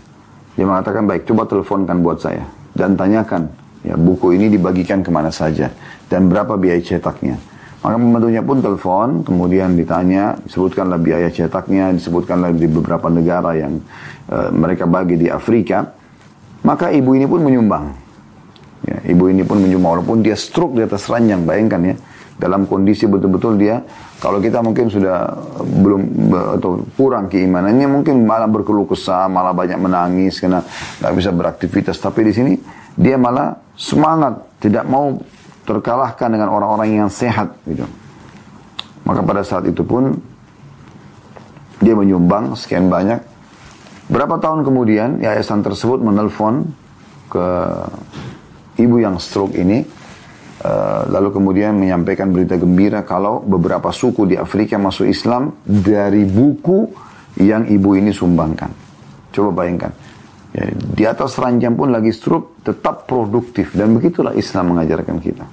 [0.56, 2.48] Dia mengatakan, baik coba teleponkan buat saya.
[2.72, 3.52] Dan tanyakan,
[3.84, 5.68] ya buku ini dibagikan ke mana saja.
[6.08, 7.36] Dan berapa biaya cetaknya.
[7.84, 13.78] Maka pembantunya pun telepon, kemudian ditanya, disebutkanlah biaya cetaknya, disebutkanlah di beberapa negara yang
[14.32, 15.84] uh, mereka bagi di Afrika.
[16.64, 17.92] Maka ibu ini pun menyumbang.
[18.88, 21.94] Ya, ibu ini pun menyumbang, walaupun dia stroke di atas ranjang, bayangkan ya.
[22.36, 23.80] Dalam kondisi betul-betul dia,
[24.20, 25.24] kalau kita mungkin sudah
[25.64, 26.00] belum
[26.60, 30.60] atau kurang keimanannya, mungkin malah berkeluh kesah, malah banyak menangis karena
[31.00, 31.96] nggak bisa beraktivitas.
[31.96, 32.52] Tapi di sini
[32.92, 35.16] dia malah semangat, tidak mau
[35.64, 37.88] terkalahkan dengan orang-orang yang sehat gitu.
[39.08, 40.12] Maka pada saat itu pun
[41.80, 43.24] dia menyumbang sekian banyak.
[44.12, 46.68] Berapa tahun kemudian yayasan tersebut menelpon
[47.32, 47.46] ke
[48.76, 49.82] ibu yang stroke ini
[51.12, 56.88] lalu kemudian menyampaikan berita gembira kalau beberapa suku di Afrika masuk Islam dari buku
[57.44, 58.72] yang ibu ini sumbangkan.
[59.32, 59.92] Coba bayangkan.
[60.56, 65.44] Ya, di atas ranjang pun lagi stroke tetap produktif dan begitulah Islam mengajarkan kita.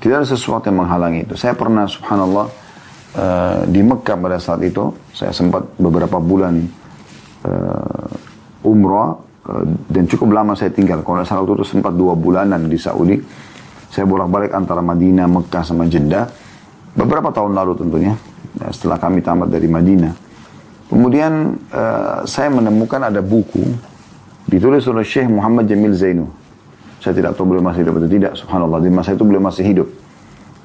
[0.00, 1.34] Tidak ada sesuatu yang menghalangi itu.
[1.36, 2.46] Saya pernah subhanallah
[3.16, 6.60] uh, di Mekah pada saat itu saya sempat beberapa bulan
[7.44, 9.29] uh, umrah
[9.90, 11.02] dan cukup lama saya tinggal.
[11.02, 13.18] Kalau salah itu sempat dua bulanan di Saudi.
[13.90, 16.24] Saya bolak-balik antara Madinah, Mekah sama Jeddah.
[16.94, 18.14] Beberapa tahun lalu tentunya.
[18.58, 20.14] Ya, setelah kami tamat dari Madinah.
[20.90, 23.62] Kemudian uh, saya menemukan ada buku
[24.50, 26.26] ditulis oleh Syekh Muhammad Jamil Zainu.
[26.98, 28.78] Saya tidak tahu beliau masih hidup atau tidak, subhanallah.
[28.82, 29.88] Di masa itu beliau masih hidup.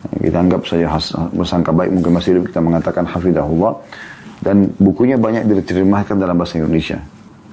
[0.05, 0.85] Kita anggap saja
[1.33, 3.73] bersangka baik mungkin masih hidup, kita mengatakan hafidahullah.
[4.41, 6.99] Dan bukunya banyak diterjemahkan dalam bahasa Indonesia.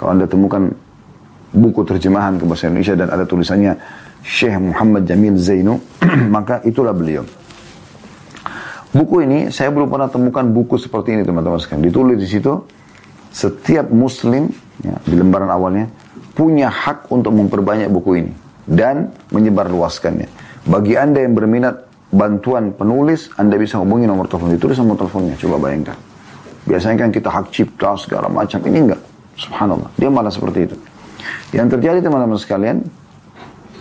[0.01, 0.73] Kalau Anda temukan
[1.52, 3.76] buku terjemahan ke bahasa Indonesia dan ada tulisannya
[4.24, 5.78] Syekh Muhammad Jamil Zainu,
[6.34, 7.22] maka itulah beliau.
[8.92, 11.88] Buku ini saya belum pernah temukan buku seperti ini teman-teman sekalian.
[11.88, 12.52] Ditulis di situ
[13.32, 14.52] setiap muslim
[14.84, 15.88] ya, di lembaran awalnya
[16.36, 18.32] punya hak untuk memperbanyak buku ini
[18.68, 20.28] dan menyebarluaskannya.
[20.68, 25.40] Bagi Anda yang berminat bantuan penulis, Anda bisa hubungi nomor telepon ditulis nomor teleponnya.
[25.40, 25.96] Coba bayangkan.
[26.68, 28.60] Biasanya kan kita hak cipta segala macam.
[28.62, 29.00] Ini enggak.
[29.40, 29.90] Subhanallah.
[29.98, 30.76] Dia malah seperti itu.
[31.52, 32.82] Yang terjadi teman-teman sekalian,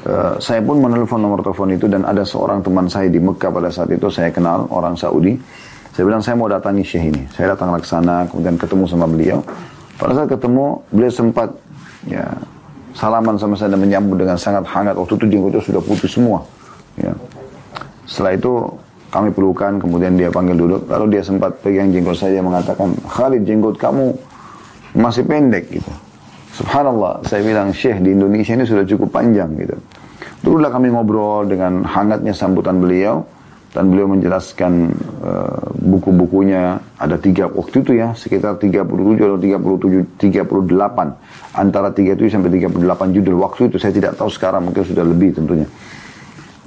[0.02, 3.70] Eh, saya pun menelpon nomor telepon itu dan ada seorang teman saya di Mekah pada
[3.70, 5.38] saat itu saya kenal orang Saudi.
[5.94, 7.22] Saya bilang saya mau datangi Syekh ini.
[7.30, 9.46] Saya datang ke sana kemudian ketemu sama beliau.
[10.02, 11.54] Pada saat ketemu beliau sempat
[12.10, 12.26] ya
[12.98, 14.98] salaman sama saya dan menyambut dengan sangat hangat.
[14.98, 16.42] Waktu itu jenggot sudah putih semua.
[16.98, 17.14] Ya.
[18.10, 18.54] Setelah itu
[19.14, 20.82] kami pelukan kemudian dia panggil duduk.
[20.90, 24.18] Lalu dia sempat pegang jenggot saya mengatakan Khalid jenggot kamu
[24.98, 25.94] masih pendek gitu.
[26.52, 29.76] Subhanallah, saya bilang Syekh di Indonesia ini sudah cukup panjang gitu.
[30.42, 33.24] Dululah kami ngobrol dengan hangatnya sambutan beliau
[33.72, 34.92] dan beliau menjelaskan
[35.24, 42.52] uh, buku-bukunya ada tiga waktu itu ya sekitar 37 atau 37 38 antara 37 sampai
[42.68, 45.68] 38 judul waktu itu saya tidak tahu sekarang mungkin sudah lebih tentunya.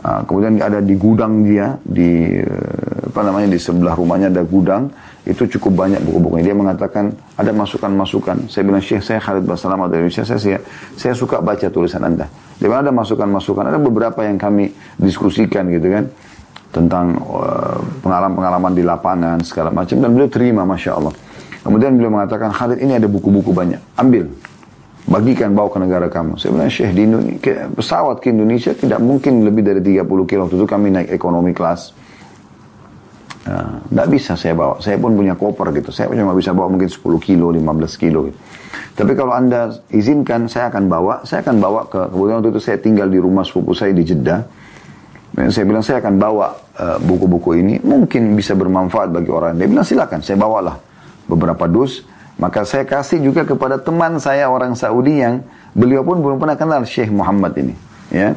[0.05, 4.93] Uh, kemudian ada di gudang dia di uh, apa namanya di sebelah rumahnya ada gudang
[5.25, 6.53] itu cukup banyak buku-bukunya.
[6.53, 7.09] Dia mengatakan
[7.41, 8.53] ada masukan-masukan.
[8.53, 10.59] Saya bilang, Syekh saya Khalid Basalamah dari Indonesia, saya, saya,
[10.93, 12.29] saya suka baca tulisan Anda.
[12.61, 16.05] Di mana ada masukan-masukan, ada beberapa yang kami diskusikan gitu kan.
[16.69, 19.97] Tentang uh, pengalaman-pengalaman uh, di lapangan, segala macam.
[20.05, 21.17] Dan beliau terima, Masya Allah.
[21.65, 23.81] Kemudian beliau mengatakan, Khalid ini ada buku-buku banyak.
[23.97, 24.29] Ambil.
[25.05, 26.41] Bagikan bawa ke negara kamu.
[26.41, 30.49] Saya bilang, Syekh, di Indonesia, pesawat ke Indonesia tidak mungkin lebih dari 30 kilo.
[30.49, 31.93] Waktu itu kami naik ekonomi kelas
[33.45, 34.81] tidak bisa saya bawa.
[34.81, 35.93] Saya pun punya koper gitu.
[35.93, 38.39] Saya cuma bisa bawa mungkin 10 kilo, 15 kilo gitu.
[38.95, 41.15] Tapi kalau Anda izinkan, saya akan bawa.
[41.29, 44.41] Saya akan bawa ke, kemudian waktu itu saya tinggal di rumah sepupu saya di Jeddah.
[45.35, 46.47] Dan saya bilang saya akan bawa
[46.79, 47.75] eh, buku-buku uh, ini.
[47.83, 49.59] Mungkin bisa bermanfaat bagi orang.
[49.61, 50.77] Dia bilang silakan, saya bawalah
[51.29, 52.07] beberapa dus.
[52.35, 56.83] Maka saya kasih juga kepada teman saya orang Saudi yang beliau pun belum pernah kenal
[56.83, 57.75] Syekh Muhammad ini.
[58.11, 58.35] Ya.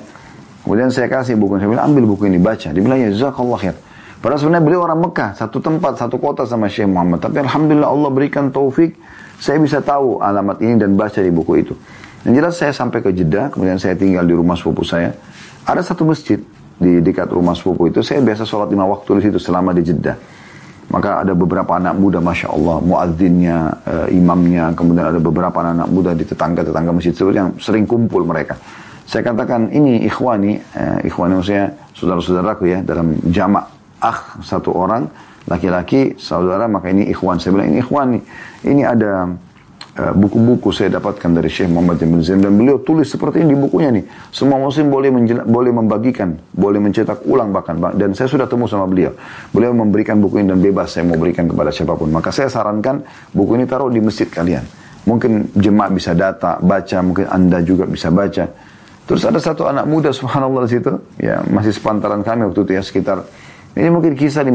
[0.62, 2.70] Kemudian saya kasih buku, saya bilang ambil buku ini baca.
[2.70, 3.76] Dia bilang ya jazakallah khair.
[4.18, 7.22] Padahal sebenarnya beliau orang Mekah, satu tempat, satu kota sama Syekh Muhammad.
[7.22, 8.98] Tapi Alhamdulillah Allah berikan taufik,
[9.38, 11.74] saya bisa tahu alamat ini dan baca di buku itu.
[12.26, 15.14] Dan jelas saya sampai ke Jeddah, kemudian saya tinggal di rumah sepupu saya.
[15.64, 16.42] Ada satu masjid
[16.82, 20.18] di dekat rumah sepupu itu, saya biasa sholat lima waktu di situ selama di Jeddah.
[20.88, 26.16] Maka ada beberapa anak muda, Masya Allah, muadzinnya, uh, imamnya, kemudian ada beberapa anak, muda
[26.16, 28.56] di tetangga-tetangga masjid tersebut yang sering kumpul mereka.
[29.04, 33.68] Saya katakan, ini ikhwani, uh, ikhwani maksudnya saudara-saudaraku ya, dalam jamak
[34.00, 35.10] akh satu orang
[35.48, 38.24] laki-laki saudara maka ini ikhwan saya bilang ini ikhwan nih
[38.68, 39.47] ini ada eh,
[39.98, 43.90] buku-buku saya dapatkan dari Syekh Muhammad bin Zain dan beliau tulis seperti ini di bukunya
[43.90, 44.06] nih.
[44.30, 45.10] Semua muslim boleh
[45.44, 49.18] boleh membagikan, boleh mencetak ulang bahkan dan saya sudah temu sama beliau.
[49.50, 52.14] Beliau memberikan buku ini dan bebas saya mau berikan kepada siapa pun.
[52.14, 53.02] Maka saya sarankan
[53.34, 54.64] buku ini taruh di masjid kalian.
[55.08, 58.44] Mungkin jemaah bisa data, baca, mungkin Anda juga bisa baca.
[59.08, 62.84] Terus ada satu anak muda subhanallah di situ, ya masih sepantaran kami waktu itu ya
[62.84, 63.24] sekitar
[63.78, 64.52] ini mungkin kisah 15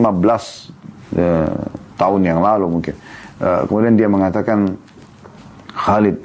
[1.16, 1.50] eh,
[1.94, 2.96] tahun yang lalu mungkin.
[3.42, 4.78] Uh, kemudian dia mengatakan
[5.72, 6.16] Khalid,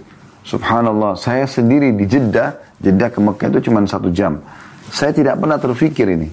[0.44, 4.44] subhanallah, saya sendiri di Jeddah, Jeddah ke Mekah itu cuma satu jam.
[4.92, 6.30] Saya tidak pernah terfikir ini.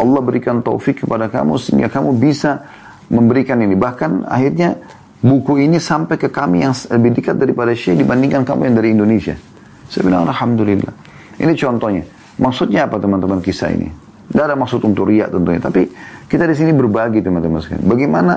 [0.00, 2.64] Allah berikan taufik kepada kamu sehingga kamu bisa
[3.12, 3.76] memberikan ini.
[3.76, 4.80] Bahkan akhirnya
[5.20, 9.36] buku ini sampai ke kami yang lebih dekat daripada Syekh dibandingkan kamu yang dari Indonesia.
[9.92, 10.92] Saya bilang Alhamdulillah.
[11.36, 12.02] Ini contohnya.
[12.40, 13.92] Maksudnya apa teman-teman kisah ini?
[14.32, 15.60] Tidak ada maksud untuk riak tentunya.
[15.60, 15.82] Tapi
[16.24, 17.84] kita di sini berbagi teman-teman sekalian.
[17.84, 18.34] Bagaimana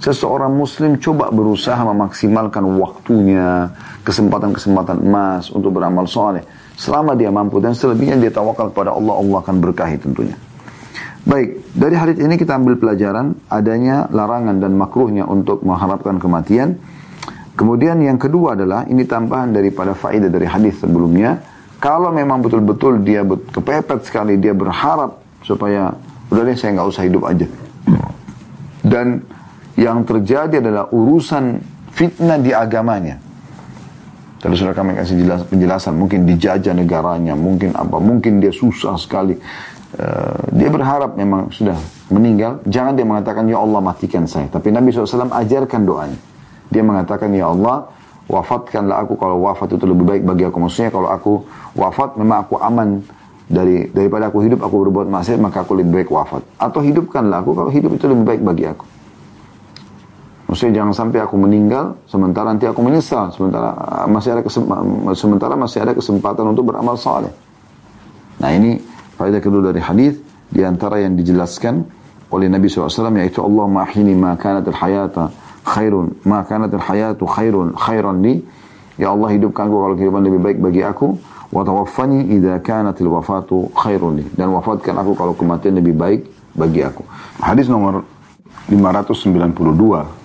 [0.00, 3.70] seseorang muslim coba berusaha memaksimalkan waktunya,
[4.04, 6.44] kesempatan-kesempatan emas untuk beramal soleh.
[6.76, 10.36] Selama dia mampu dan selebihnya dia tawakal kepada Allah, Allah akan berkahi tentunya.
[11.26, 16.78] Baik, dari hadis ini kita ambil pelajaran adanya larangan dan makruhnya untuk mengharapkan kematian.
[17.58, 21.40] Kemudian yang kedua adalah ini tambahan daripada faedah dari hadis sebelumnya.
[21.82, 25.90] Kalau memang betul-betul dia kepepet sekali dia berharap supaya
[26.30, 27.46] udah deh saya nggak usah hidup aja.
[28.86, 29.18] Dan
[29.76, 31.60] yang terjadi adalah urusan
[31.92, 33.20] fitnah di agamanya.
[34.40, 39.36] Tadi sudah kami kasih jelas, penjelasan, mungkin dijajah negaranya, mungkin apa, mungkin dia susah sekali.
[39.96, 41.76] Uh, dia berharap memang sudah
[42.12, 44.44] meninggal, jangan dia mengatakan, Ya Allah matikan saya.
[44.52, 46.20] Tapi Nabi SAW ajarkan doanya.
[46.68, 47.88] Dia mengatakan, Ya Allah,
[48.28, 50.58] wafatkanlah aku kalau wafat itu lebih baik bagi aku.
[50.60, 51.32] Maksudnya kalau aku
[51.72, 53.00] wafat, memang aku aman
[53.48, 56.44] dari daripada aku hidup, aku berbuat maksiat, maka aku lebih baik wafat.
[56.60, 58.84] Atau hidupkanlah aku kalau hidup itu lebih baik bagi aku.
[60.56, 64.40] Maksudnya jangan sampai aku meninggal sementara nanti aku menyesal sementara uh, masih ada
[65.12, 67.28] sementara masih ada kesempatan untuk beramal saleh.
[68.40, 68.80] Nah ini
[69.20, 70.16] faedah kedua dari hadis
[70.48, 71.84] di antara yang dijelaskan
[72.32, 72.88] oleh Nabi SAW
[73.20, 75.28] yaitu Allah ma'ahini ma kanat al-hayata
[75.60, 78.40] khairun ma kanat al-hayatu khairun khairan li
[78.96, 81.20] ya Allah hidupkan aku kalau kehidupan lebih baik bagi aku
[81.52, 86.24] wa tawaffani idza kanat al-wafatu khairun li dan wafatkan aku kalau kematian lebih baik
[86.56, 87.04] bagi aku.
[87.44, 88.08] Hadis nomor
[88.72, 90.24] 592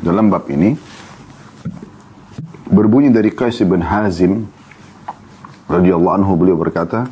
[0.00, 0.76] dalam bab ini
[2.70, 4.46] berbunyi dari Qais bin Hazim
[5.68, 7.10] radhiyallahu anhu beliau berkata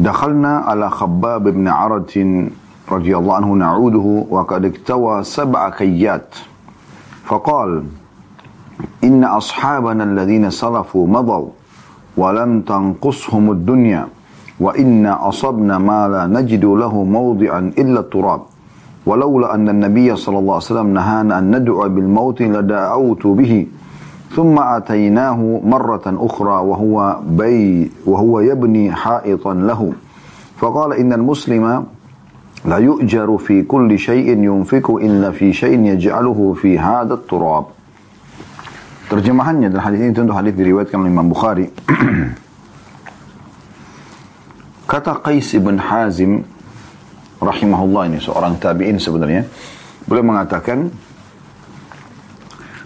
[0.00, 2.16] Dakhalna ala Khabbab bin Arat
[2.88, 6.24] radhiyallahu anhu na'uduhu wa sab'a kayyat.
[7.28, 7.84] Faqal
[9.04, 11.52] inna ashabana alladhina salafu madaw
[12.16, 14.08] wa lam tanqushum ad-dunya
[14.56, 17.04] wa inna asabna ma la najidu lahu
[19.06, 23.66] ولولا أن النبي صلى الله عليه وسلم نهانا أن ندعو بالموت لدعوت به.
[24.30, 26.96] ثم أتيناه مرة أخرى وهو
[27.34, 29.80] بي وهو يبني حائطا له.
[30.60, 31.64] فقال إن المسلم
[32.68, 37.64] لا يؤجر في كل شيء ينفق إلا في شيء يجعله في هذا التراب.
[39.10, 41.66] Terjemahannya dalam hadis ini tentu hadis diriwayatkan oleh Imam Bukhari.
[44.86, 46.46] Kata Qais ibn Hazim
[47.40, 49.48] rahimahullah ini seorang tabi'in sebenarnya.
[50.04, 50.92] Beliau mengatakan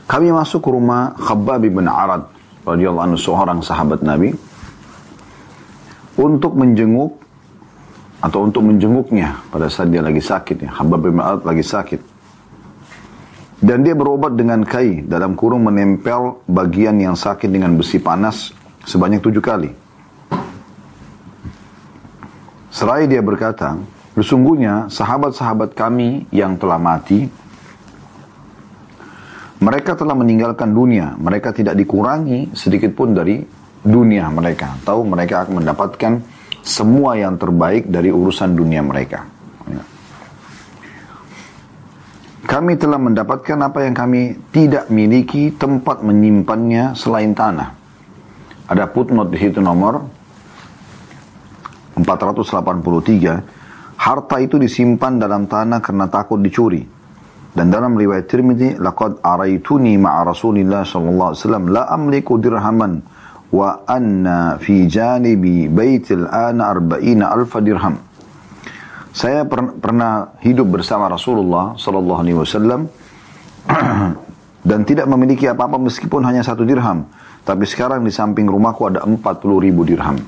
[0.07, 2.31] kami masuk ke rumah Khabbab bin Arad
[2.65, 4.33] radhiyallahu anhu seorang sahabat Nabi
[6.15, 7.19] untuk menjenguk
[8.25, 10.71] atau untuk menjenguknya pada saat dia lagi sakit ya.
[10.73, 12.01] Khabbab bin Arad lagi sakit.
[13.65, 18.53] Dan dia berobat dengan kai dalam kurung menempel bagian yang sakit dengan besi panas
[18.85, 19.73] sebanyak tujuh kali.
[22.69, 23.79] Serai dia berkata,
[24.15, 27.27] Sesungguhnya sahabat-sahabat kami yang telah mati,
[29.59, 31.19] mereka telah meninggalkan dunia.
[31.19, 33.43] Mereka tidak dikurangi sedikit pun dari
[33.83, 34.79] dunia mereka.
[34.87, 36.13] Tahu mereka akan mendapatkan
[36.63, 39.27] semua yang terbaik dari urusan dunia mereka.
[39.67, 39.83] Ya.
[42.45, 47.75] Kami telah mendapatkan apa yang kami tidak miliki tempat menyimpannya selain tanah.
[48.71, 50.07] Ada footnote di situ nomor
[51.99, 53.64] 483
[53.95, 56.83] Harta itu disimpan dalam tanah karena takut dicuri.
[57.55, 62.99] Dan dalam riwayat Tirmidzi, laqad araituni ma'a Rasulillah sallallahu alaihi wasallam la amliku dirhaman
[63.55, 67.95] wa anna fi janibi baitil ana arba'ina alfa dirham.
[69.15, 72.91] Saya per pernah hidup bersama Rasulullah sallallahu alaihi wasallam
[74.75, 77.07] dan tidak memiliki apa-apa meskipun hanya satu dirham.
[77.47, 79.21] Tapi sekarang di samping rumahku ada 40
[79.63, 80.19] ribu dirham.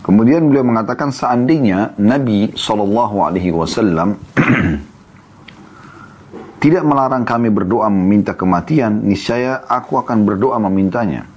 [0.00, 4.16] Kemudian beliau mengatakan seandainya Nabi Shallallahu Alaihi Wasallam
[6.64, 11.28] tidak melarang kami berdoa meminta kematian, niscaya aku akan berdoa memintanya.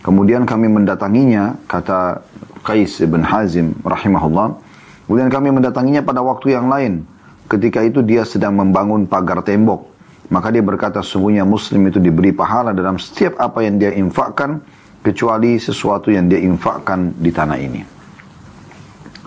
[0.00, 2.24] Kemudian kami mendatanginya, kata
[2.64, 4.56] Qais bin Hazim rahimahullah.
[5.04, 7.04] Kemudian kami mendatanginya pada waktu yang lain.
[7.48, 9.88] Ketika itu dia sedang membangun pagar tembok.
[10.30, 14.62] Maka dia berkata, sungguhnya muslim itu diberi pahala dalam setiap apa yang dia infakkan,
[15.02, 17.99] kecuali sesuatu yang dia infakkan di tanah ini.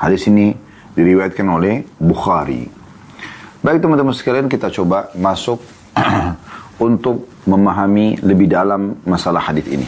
[0.04, 0.51] Hadis ini
[0.99, 2.68] diriwayatkan oleh Bukhari.
[3.64, 5.64] Baik teman-teman sekalian kita coba masuk
[6.84, 9.88] untuk memahami lebih dalam masalah hadis ini.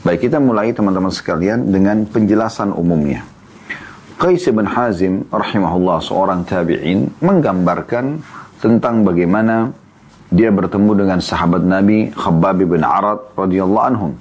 [0.00, 3.28] Baik kita mulai teman-teman sekalian dengan penjelasan umumnya.
[4.16, 8.24] Qais bin Hazim rahimahullah seorang tabi'in menggambarkan
[8.56, 9.68] tentang bagaimana
[10.32, 14.16] dia bertemu dengan sahabat Nabi Khabbab bin Arad radhiyallahu anhum.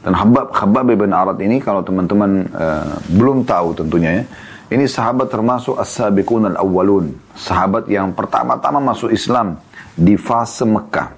[0.00, 4.24] Dan Khabbab, Khabbab bin Arad ini kalau teman-teman uh, belum tahu tentunya ya,
[4.70, 7.10] ini sahabat termasuk as-sabiqun al-awwalun.
[7.34, 9.58] Sahabat yang pertama-tama masuk Islam
[9.98, 11.10] di fase Mekah.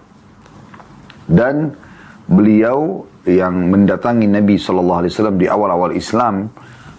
[1.29, 1.77] Dan
[2.25, 6.49] beliau yang mendatangi Nabi SAW di awal-awal Islam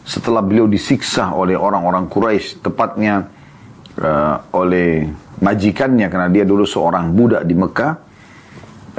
[0.06, 3.28] setelah beliau disiksa oleh orang-orang Quraisy tepatnya
[3.99, 5.10] uh, oleh
[5.41, 7.91] majikannya karena dia dulu seorang budak di Mekah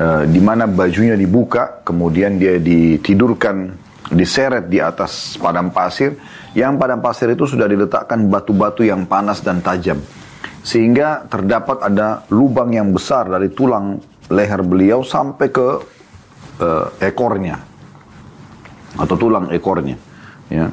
[0.01, 6.17] uh, di mana bajunya dibuka kemudian dia ditidurkan diseret di atas padang pasir
[6.55, 9.99] yang padang pasir itu sudah diletakkan batu-batu yang panas dan tajam.
[10.65, 14.01] Sehingga terdapat ada lubang yang besar dari tulang
[14.31, 15.69] leher beliau sampai ke
[16.63, 17.59] uh, ekornya.
[18.97, 19.99] Atau tulang ekornya.
[20.49, 20.71] Ya.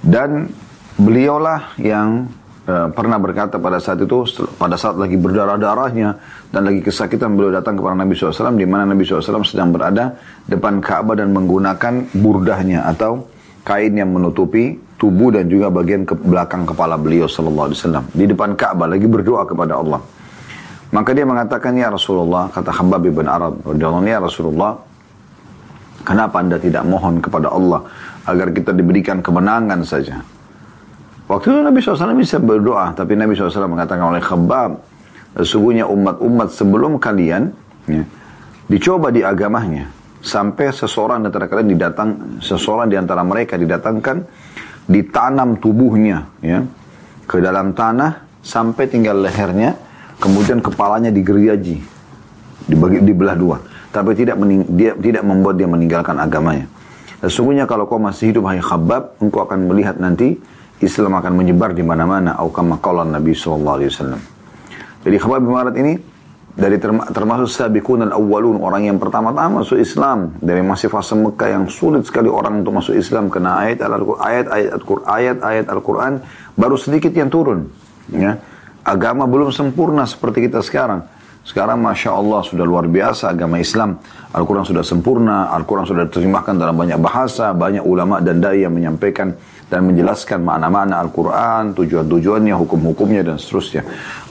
[0.00, 0.48] Dan
[0.96, 2.32] beliaulah yang
[2.68, 4.28] uh, pernah berkata pada saat itu,
[4.60, 6.08] pada saat lagi berdarah-darahnya
[6.52, 10.14] dan lagi kesakitan beliau datang kepada Nabi SAW di mana Nabi SAW sedang berada
[10.44, 13.24] depan Ka'bah dan menggunakan burdahnya atau
[13.64, 18.24] kain yang menutupi tubuh dan juga bagian ke belakang kepala beliau sallallahu alaihi wasallam di
[18.28, 20.00] depan Ka'bah lagi berdoa kepada Allah.
[20.88, 24.72] Maka dia mengatakan ya Rasulullah kata Habab bin Arab radhiyallahu ya Rasulullah
[26.00, 27.84] kenapa Anda tidak mohon kepada Allah
[28.24, 30.24] agar kita diberikan kemenangan saja.
[31.28, 34.80] Waktu itu Nabi SAW bisa berdoa, tapi Nabi SAW mengatakan oleh Khabab,
[35.36, 37.52] sesungguhnya umat-umat sebelum kalian
[37.84, 38.02] ya,
[38.64, 39.92] dicoba di agamanya.
[40.18, 42.10] Sampai seseorang antara kalian didatang
[42.42, 44.24] seseorang di antara mereka didatangkan
[44.88, 46.66] ditanam tubuhnya ya
[47.22, 49.78] ke dalam tanah sampai tinggal lehernya
[50.18, 51.78] kemudian kepalanya digergaji
[52.66, 53.56] dibagi dibelah dua.
[53.88, 56.66] Tapi tidak mening, dia tidak membuat dia meninggalkan agamanya.
[57.22, 60.38] Sesungguhnya kalau kau masih hidup hai khabab engkau akan melihat nanti
[60.78, 62.38] Islam akan menyebar di mana-mana.
[62.38, 64.20] Au kama Nabi sallallahu alaihi wasallam.
[65.02, 65.94] Jadi khabab bin ini
[66.58, 66.74] dari
[67.14, 70.34] termasuk sabiqun al-awwalun orang yang pertama-tama masuk Islam.
[70.42, 75.02] Dari masih fase Mekah yang sulit sekali orang untuk masuk Islam kena ayat ayat ayat
[75.06, 76.22] ayat ayat Al-Qur'an
[76.58, 77.70] baru sedikit yang turun
[78.10, 78.38] ya.
[78.82, 81.04] Agama belum sempurna seperti kita sekarang.
[81.48, 83.96] Sekarang Masya Allah sudah luar biasa agama Islam.
[84.36, 89.32] Al-Quran sudah sempurna Al-Quran sudah diterjemahkan dalam banyak bahasa banyak ulama dan dai yang menyampaikan
[89.68, 93.84] dan menjelaskan makna-makna Al-Quran tujuan-tujuannya hukum-hukumnya dan seterusnya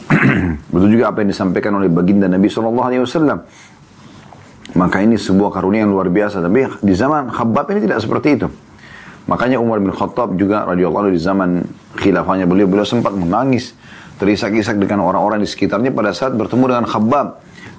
[0.74, 3.44] Betul juga apa yang disampaikan oleh baginda Nabi Wasallam.
[4.76, 6.40] Maka ini sebuah karunia yang luar biasa.
[6.44, 8.48] Tapi di zaman Khabbab ini tidak seperti itu.
[9.28, 11.68] Makanya Umar bin Khattab juga radhiyallahu di zaman
[12.00, 13.76] khilafahnya beliau beliau sempat menangis
[14.16, 17.28] terisak-isak dengan orang-orang di sekitarnya pada saat bertemu dengan Khabbab.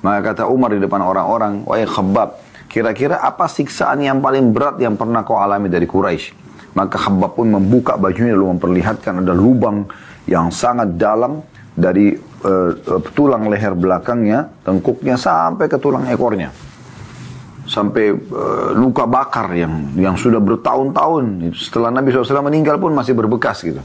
[0.05, 2.37] Maka kata Umar di depan orang-orang, "Wahai Khabbab,
[2.69, 7.49] kira-kira apa siksaan yang paling berat yang pernah kau alami dari Quraisy?" Maka Khabbab pun
[7.49, 9.89] membuka bajunya lalu memperlihatkan ada lubang
[10.29, 11.41] yang sangat dalam
[11.73, 12.13] dari
[12.45, 16.51] uh, tulang leher belakangnya, tengkuknya sampai ke tulang ekornya.
[17.69, 21.55] Sampai uh, luka bakar yang yang sudah bertahun-tahun.
[21.57, 23.81] Setelah Nabi SAW meninggal pun masih berbekas gitu.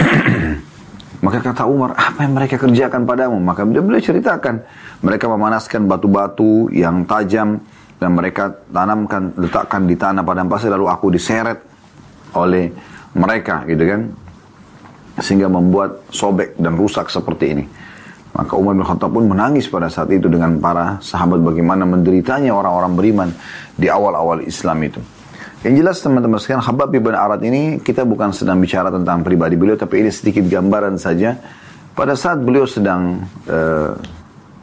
[1.24, 3.36] Maka kata Umar, apa yang mereka kerjakan padamu?
[3.36, 4.64] Maka dia boleh ceritakan.
[5.04, 7.60] Mereka memanaskan batu-batu yang tajam
[8.00, 11.69] dan mereka tanamkan, letakkan di tanah padang pasir lalu aku diseret
[12.36, 12.70] oleh
[13.16, 14.00] mereka gitu kan
[15.20, 17.64] sehingga membuat sobek dan rusak seperti ini.
[18.30, 22.92] Maka Umar bin Khattab pun menangis pada saat itu dengan para sahabat bagaimana menderitanya orang-orang
[22.94, 23.28] beriman
[23.74, 25.02] di awal-awal Islam itu.
[25.60, 29.76] Yang jelas teman-teman sekalian, Habab bin Arad ini kita bukan sedang bicara tentang pribadi beliau,
[29.76, 31.36] tapi ini sedikit gambaran saja.
[31.92, 33.92] Pada saat beliau sedang uh,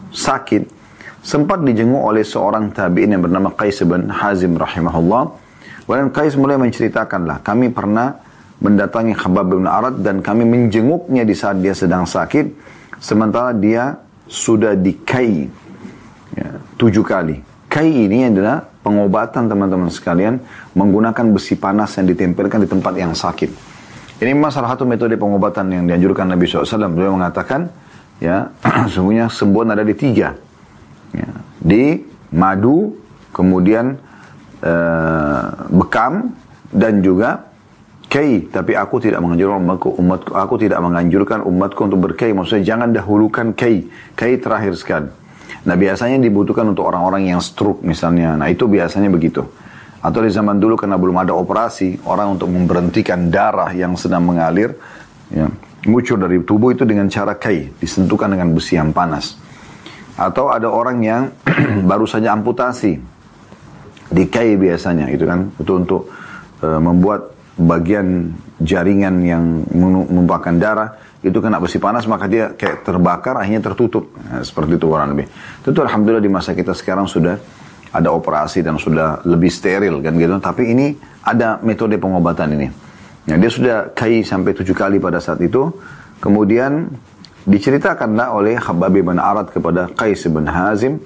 [0.09, 0.63] sakit,
[1.21, 5.46] sempat dijenguk oleh seorang tabi'in yang bernama Qais bin Hazim rahimahullah.
[5.87, 8.19] Dan Qais mulai menceritakanlah, kami pernah
[8.59, 12.51] mendatangi Khabab bin Arad dan kami menjenguknya di saat dia sedang sakit
[12.99, 13.95] sementara dia
[14.27, 15.47] sudah dikai
[16.35, 17.39] ya, tujuh kali.
[17.71, 20.39] Kai ini adalah pengobatan teman-teman sekalian
[20.75, 23.51] menggunakan besi panas yang ditempelkan di tempat yang sakit.
[24.17, 26.89] Ini memang salah satu metode pengobatan yang dianjurkan Nabi SAW.
[26.89, 27.69] Beliau mengatakan,
[28.17, 28.49] ya
[28.93, 30.33] sungguhnya sembuhan ada di tiga
[31.13, 31.29] ya,
[31.61, 32.01] di
[32.33, 32.97] madu
[33.31, 33.97] kemudian
[34.63, 36.33] uh, bekam
[36.71, 37.47] dan juga
[38.07, 38.47] kei.
[38.47, 42.31] Tapi aku tidak menganjurkan umatku umatku aku tidak menganjurkan umatku untuk berkei.
[42.31, 43.87] Maksudnya jangan dahulukan kei.
[44.15, 45.09] Kei terakhir sekali.
[45.67, 48.39] Nah biasanya dibutuhkan untuk orang-orang yang stroke misalnya.
[48.39, 49.43] Nah itu biasanya begitu.
[49.99, 54.77] Atau di zaman dulu karena belum ada operasi orang untuk memberhentikan darah yang sedang mengalir
[55.33, 55.49] ya,
[55.89, 59.35] ngucur dari tubuh itu dengan cara kei disentuhkan dengan besi yang panas.
[60.15, 61.23] Atau ada orang yang
[61.89, 63.16] baru saja amputasi
[64.07, 65.51] di kei biasanya itu kan?
[65.59, 66.11] Itu untuk
[66.63, 68.31] uh, membuat bagian
[68.61, 69.43] jaringan yang
[69.73, 70.89] menumpahkan darah.
[71.19, 74.13] Itu kena besi panas maka dia kayak terbakar akhirnya tertutup.
[74.15, 75.27] Nah, seperti itu orang lebih.
[75.65, 77.35] Tentu alhamdulillah di masa kita sekarang sudah
[77.91, 80.37] ada operasi dan sudah lebih steril kan gitu.
[80.37, 80.93] Tapi ini
[81.25, 82.67] ada metode pengobatan ini.
[83.27, 85.67] Nah, dia sudah kai sampai tujuh kali pada saat itu.
[86.23, 86.87] Kemudian
[87.43, 91.01] diceritakanlah oleh Habab bin Arad kepada Qais bin Hazim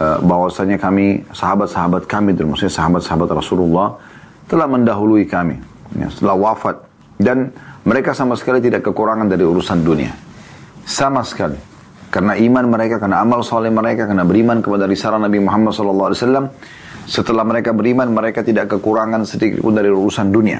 [0.00, 4.00] bahwasanya kami sahabat-sahabat kami maksudnya sahabat-sahabat Rasulullah
[4.48, 5.60] telah mendahului kami
[6.00, 6.76] ya, setelah wafat.
[7.20, 7.52] Dan
[7.84, 10.12] mereka sama sekali tidak kekurangan dari urusan dunia.
[10.88, 11.60] Sama sekali.
[12.10, 16.50] Karena iman mereka karena amal soleh mereka karena beriman kepada risalah Nabi Muhammad SAW
[17.06, 20.58] setelah mereka beriman mereka tidak kekurangan sedikit pun dari urusan dunia.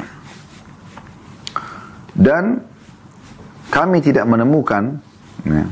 [2.15, 2.61] Dan
[3.73, 5.01] kami tidak menemukan
[5.49, 5.65] ya,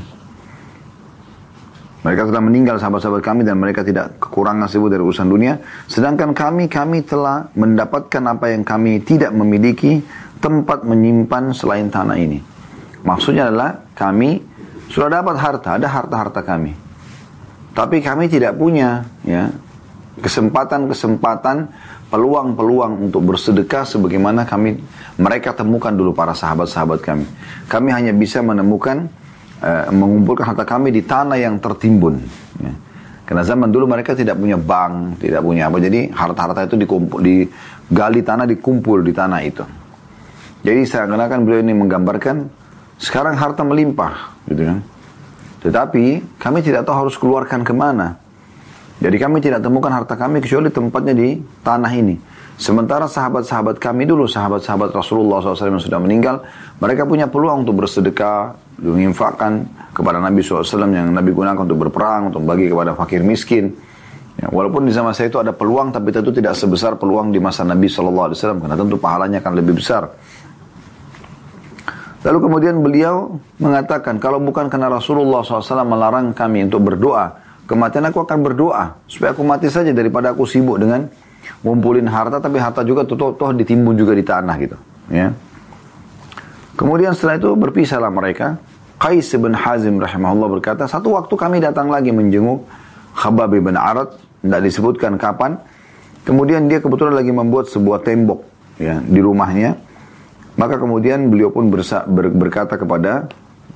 [2.09, 5.61] mereka telah meninggal sahabat-sahabat kami dan mereka tidak kekurangan sebut dari urusan dunia.
[5.85, 10.01] Sedangkan kami, kami telah mendapatkan apa yang kami tidak memiliki
[10.41, 12.41] tempat menyimpan selain tanah ini.
[13.05, 14.41] Maksudnya adalah kami
[14.89, 16.73] sudah dapat harta, ada harta-harta kami.
[17.77, 19.53] Tapi kami tidak punya ya
[20.17, 21.69] kesempatan-kesempatan
[22.09, 24.81] peluang-peluang untuk bersedekah sebagaimana kami
[25.21, 27.29] mereka temukan dulu para sahabat-sahabat kami.
[27.69, 29.13] Kami hanya bisa menemukan
[29.63, 32.19] uh, mengumpulkan harta kami di tanah yang tertimbun.
[32.59, 32.73] Ya.
[33.29, 35.77] Karena zaman dulu mereka tidak punya bank, tidak punya apa.
[35.77, 39.61] Jadi harta-harta itu dikumpul, digali tanah, dikumpul di tanah itu.
[40.65, 42.49] Jadi saya kenakan beliau ini menggambarkan
[42.99, 44.79] sekarang harta melimpah, gitu kan.
[45.61, 48.17] Tetapi kami tidak tahu harus keluarkan ke mana.
[48.99, 52.15] Jadi kami tidak temukan harta kami kecuali tempatnya di tanah ini.
[52.59, 56.43] Sementara sahabat-sahabat kami dulu, sahabat-sahabat Rasulullah SAW yang sudah meninggal,
[56.83, 58.51] mereka punya peluang untuk bersedekah,
[58.83, 59.63] menginfakkan
[59.95, 63.71] kepada Nabi SAW yang Nabi gunakan untuk berperang, untuk bagi kepada fakir miskin.
[64.35, 67.63] Ya, walaupun di zaman saya itu ada peluang, tapi tentu tidak sebesar peluang di masa
[67.63, 70.11] Nabi SAW, karena tentu pahalanya akan lebih besar.
[72.27, 77.39] Lalu kemudian beliau mengatakan, kalau bukan karena Rasulullah SAW melarang kami untuk berdoa,
[77.71, 81.07] kematian aku akan berdoa, supaya aku mati saja daripada aku sibuk dengan
[81.65, 84.77] ngumpulin harta tapi harta juga toh, toh ditimbun juga di tanah gitu
[85.11, 85.33] ya.
[86.79, 88.55] Kemudian setelah itu berpisahlah mereka.
[88.99, 92.67] Qais bin Hazim rahimahullah berkata satu waktu kami datang lagi menjenguk
[93.15, 95.59] Khabab bin Arad tidak disebutkan kapan.
[96.23, 98.43] Kemudian dia kebetulan lagi membuat sebuah tembok
[98.79, 99.75] ya di rumahnya.
[100.59, 103.31] Maka kemudian beliau pun bersa, ber, berkata kepada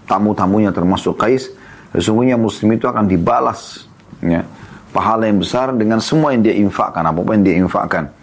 [0.08, 1.48] tamu-tamunya termasuk Qais
[1.96, 3.88] sesungguhnya muslim itu akan dibalas
[4.20, 4.44] ya
[4.94, 8.14] pahala yang besar dengan semua yang dia infakkan, apa pun yang dia infakkan.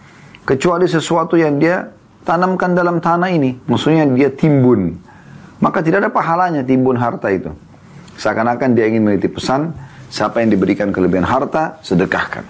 [0.47, 1.91] Kecuali sesuatu yang dia
[2.23, 4.95] tanamkan dalam tanah ini, maksudnya dia timbun.
[5.61, 7.51] Maka tidak ada pahalanya timbun harta itu.
[8.17, 9.75] Seakan-akan dia ingin menitip pesan,
[10.09, 12.47] siapa yang diberikan kelebihan harta, sedekahkan.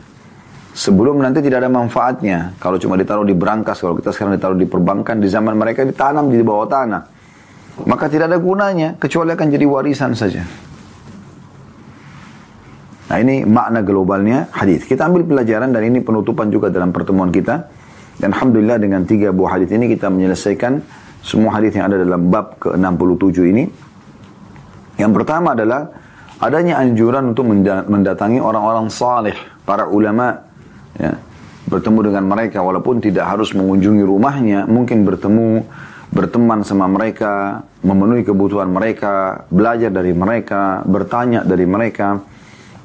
[0.71, 2.55] Sebelum nanti tidak ada manfaatnya.
[2.63, 6.31] Kalau cuma ditaruh di berangkas, kalau kita sekarang ditaruh di perbankan, di zaman mereka ditanam
[6.31, 7.03] di bawah tanah.
[7.91, 10.47] Maka tidak ada gunanya, kecuali akan jadi warisan saja.
[13.11, 14.87] Nah ini makna globalnya hadis.
[14.87, 17.67] Kita ambil pelajaran dan ini penutupan juga dalam pertemuan kita.
[18.23, 20.79] Dan Alhamdulillah dengan tiga buah hadis ini kita menyelesaikan
[21.19, 23.65] semua hadis yang ada dalam bab ke-67 ini.
[24.95, 25.91] Yang pertama adalah
[26.39, 27.51] adanya anjuran untuk
[27.91, 29.35] mendatangi orang-orang saleh,
[29.67, 30.37] para ulama,
[30.95, 31.17] ya,
[31.67, 35.65] bertemu dengan mereka walaupun tidak harus mengunjungi rumahnya, mungkin bertemu,
[36.13, 42.21] berteman sama mereka, memenuhi kebutuhan mereka, belajar dari mereka, bertanya dari mereka.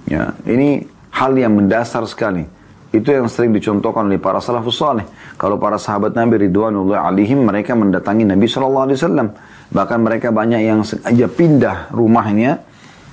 [0.06, 2.46] Ya, ini hal yang mendasar sekali.
[2.94, 5.04] Itu yang sering dicontohkan oleh para salafus saleh.
[5.36, 9.28] Kalau para sahabat Nabi Ridwanullah alaihim mereka mendatangi Nabi Shallallahu Alaihi Wasallam.
[9.66, 12.64] Bahkan mereka banyak yang sengaja pindah rumahnya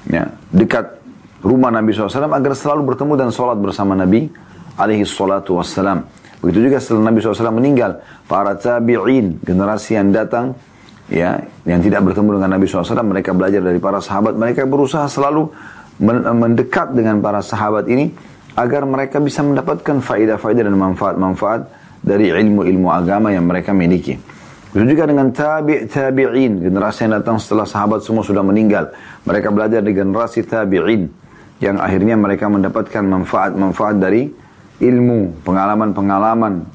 [0.06, 1.02] ya, dekat
[1.42, 4.30] rumah Nabi SAW agar selalu bertemu dan sholat bersama Nabi
[4.78, 6.06] alaihi salatu wassalam.
[6.42, 10.58] Begitu juga setelah Nabi SAW meninggal, para tabi'in, generasi yang datang,
[11.06, 15.54] ya, yang tidak bertemu dengan Nabi SAW, mereka belajar dari para sahabat, mereka berusaha selalu
[16.02, 18.10] mendekat dengan para sahabat ini
[18.58, 21.60] agar mereka bisa mendapatkan faedah-faedah dan manfaat-manfaat
[22.02, 24.18] dari ilmu-ilmu agama yang mereka miliki.
[24.72, 28.90] Begitu juga dengan tabi' tabi'in, generasi yang datang setelah sahabat semua sudah meninggal.
[29.28, 31.06] Mereka belajar di generasi tabi'in
[31.62, 34.26] yang akhirnya mereka mendapatkan manfaat-manfaat dari
[34.82, 36.66] ilmu, pengalaman-pengalaman,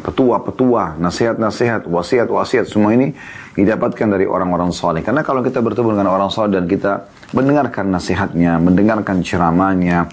[0.00, 3.12] petua-petua, nasihat-nasihat, wasiat-wasiat semua ini
[3.52, 5.04] didapatkan dari orang-orang soleh.
[5.04, 10.08] Karena kalau kita bertemu dengan orang soleh dan kita mendengarkan nasihatnya, mendengarkan ceramahnya,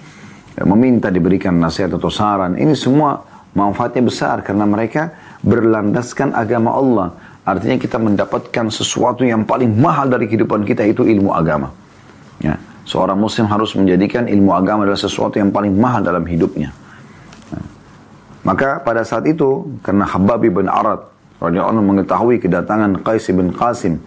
[0.56, 3.24] eh, meminta diberikan nasihat atau saran, ini semua
[3.56, 7.08] manfaatnya besar karena mereka berlandaskan agama Allah
[7.46, 11.70] Artinya kita mendapatkan sesuatu yang paling mahal dari kehidupan kita itu ilmu agama.
[12.42, 12.58] Ya.
[12.82, 16.74] Seorang muslim harus menjadikan ilmu agama adalah sesuatu yang paling mahal dalam hidupnya.
[18.46, 21.10] Maka pada saat itu, karena Habab bin Arad
[21.42, 23.98] radhiyallahu mengetahui kedatangan Qais bin Qasim,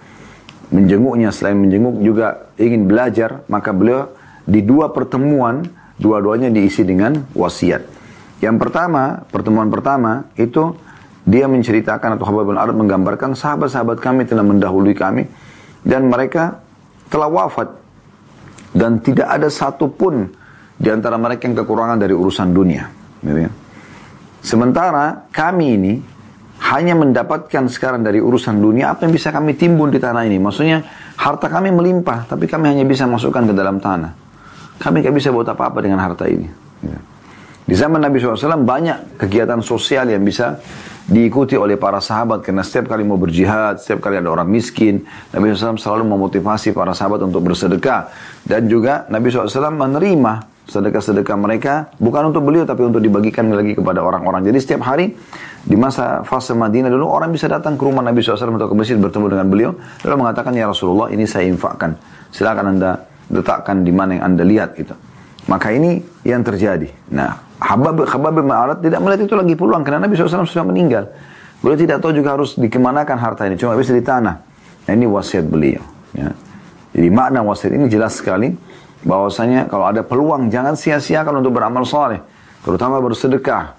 [0.72, 4.08] menjenguknya selain menjenguk juga ingin belajar, maka beliau
[4.48, 5.68] di dua pertemuan,
[6.00, 7.84] dua-duanya diisi dengan wasiat.
[8.40, 10.72] Yang pertama, pertemuan pertama itu
[11.28, 15.28] dia menceritakan atau Habib bin Arad menggambarkan sahabat-sahabat kami telah mendahului kami
[15.84, 16.64] dan mereka
[17.12, 17.76] telah wafat
[18.72, 20.32] dan tidak ada satupun
[20.80, 22.88] di antara mereka yang kekurangan dari urusan dunia.
[23.20, 23.52] Gitu ya.
[24.40, 25.94] Sementara kami ini
[26.60, 30.38] hanya mendapatkan sekarang dari urusan dunia apa yang bisa kami timbun di tanah ini.
[30.40, 30.84] Maksudnya
[31.16, 34.12] harta kami melimpah, tapi kami hanya bisa masukkan ke dalam tanah.
[34.80, 36.48] Kami tidak bisa buat apa-apa dengan harta ini.
[36.84, 37.00] Gitu.
[37.70, 40.58] Di zaman Nabi SAW banyak kegiatan sosial yang bisa
[41.06, 45.54] diikuti oleh para sahabat karena setiap kali mau berjihad, setiap kali ada orang miskin, Nabi
[45.54, 48.10] SAW selalu memotivasi para sahabat untuk bersedekah
[48.42, 54.06] dan juga Nabi SAW menerima sedekah-sedekah mereka bukan untuk beliau tapi untuk dibagikan lagi kepada
[54.06, 54.46] orang-orang.
[54.46, 55.18] Jadi setiap hari
[55.66, 58.96] di masa fase Madinah dulu orang bisa datang ke rumah Nabi SAW atau ke masjid
[58.96, 59.72] bertemu dengan beliau
[60.06, 61.98] lalu mengatakan ya Rasulullah ini saya infakkan
[62.30, 63.02] silakan anda
[63.34, 64.94] letakkan di mana yang anda lihat itu.
[65.50, 67.10] Maka ini yang terjadi.
[67.10, 71.10] Nah, Habab, Habab bin Ma'arat tidak melihat itu lagi peluang karena Nabi SAW sudah meninggal.
[71.60, 74.36] Beliau tidak tahu juga harus dikemanakan harta ini, cuma bisa di tanah.
[74.88, 75.84] Nah ini wasiat beliau.
[76.16, 76.32] Ya.
[76.96, 78.56] Jadi makna wasiat ini jelas sekali
[79.04, 82.20] bahwasanya kalau ada peluang jangan sia-siakan untuk beramal soleh,
[82.64, 83.76] terutama bersedekah.